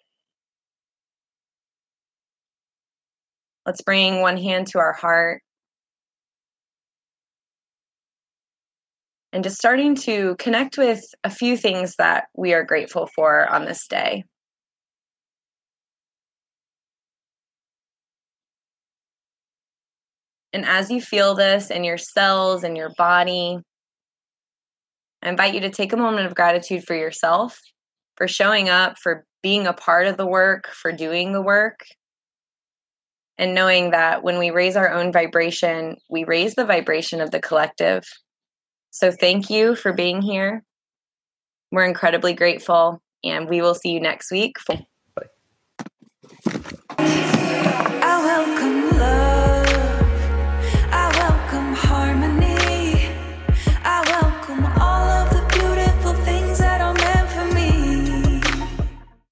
Let's 3.67 3.83
bring 3.83 4.21
one 4.21 4.37
hand 4.37 4.69
to 4.69 4.79
our 4.79 4.93
heart. 4.93 5.43
and 9.33 9.43
just 9.43 9.57
starting 9.57 9.95
to 9.95 10.37
connect 10.39 10.77
with 10.77 11.03
a 11.25 11.31
few 11.31 11.57
things 11.57 11.97
that 11.97 12.25
we 12.37 12.53
are 12.53 12.65
grateful 12.65 13.09
for 13.15 13.49
on 13.49 13.65
this 13.65 13.87
day. 13.89 14.25
And 20.53 20.67
as 20.67 20.91
you 20.91 21.01
feel 21.01 21.35
this 21.35 21.71
in 21.71 21.83
your 21.83 21.97
cells 21.97 22.63
and 22.63 22.77
your 22.77 22.93
body, 22.99 23.59
I 25.23 25.29
invite 25.29 25.55
you 25.55 25.61
to 25.61 25.71
take 25.71 25.93
a 25.93 25.97
moment 25.97 26.27
of 26.27 26.35
gratitude 26.35 26.85
for 26.85 26.97
yourself, 26.97 27.61
for 28.17 28.27
showing 28.27 28.69
up, 28.69 28.99
for 28.99 29.25
being 29.43 29.67
a 29.67 29.73
part 29.73 30.07
of 30.07 30.17
the 30.17 30.27
work, 30.27 30.67
for 30.69 30.91
doing 30.93 31.33
the 31.33 31.43
work, 31.43 31.87
and 33.39 33.55
knowing 33.55 33.91
that 33.91 34.23
when 34.23 34.39
we 34.39 34.51
raise 34.51 34.77
our 34.77 34.91
own 34.91 35.13
vibration, 35.13 35.97
we 36.11 36.25
raise 36.25 36.55
the 36.55 36.65
vibration 36.65 37.21
of 37.21 37.31
the 37.31 37.41
collective. 37.41 38.05
So 38.91 39.11
thank 39.11 39.49
you 39.49 39.75
for 39.75 39.93
being 39.93 40.23
here. 40.23 40.65
We're 41.71 41.87
incredibly 41.87 42.35
grateful, 42.35 43.01
and 43.25 43.49
we 43.49 43.63
will 43.63 43.75
see 43.75 43.91
you 43.91 44.01
next 44.01 44.31
week. 44.31 44.57
I 46.99 48.21
welcome 48.25 48.83
love. 48.83 48.92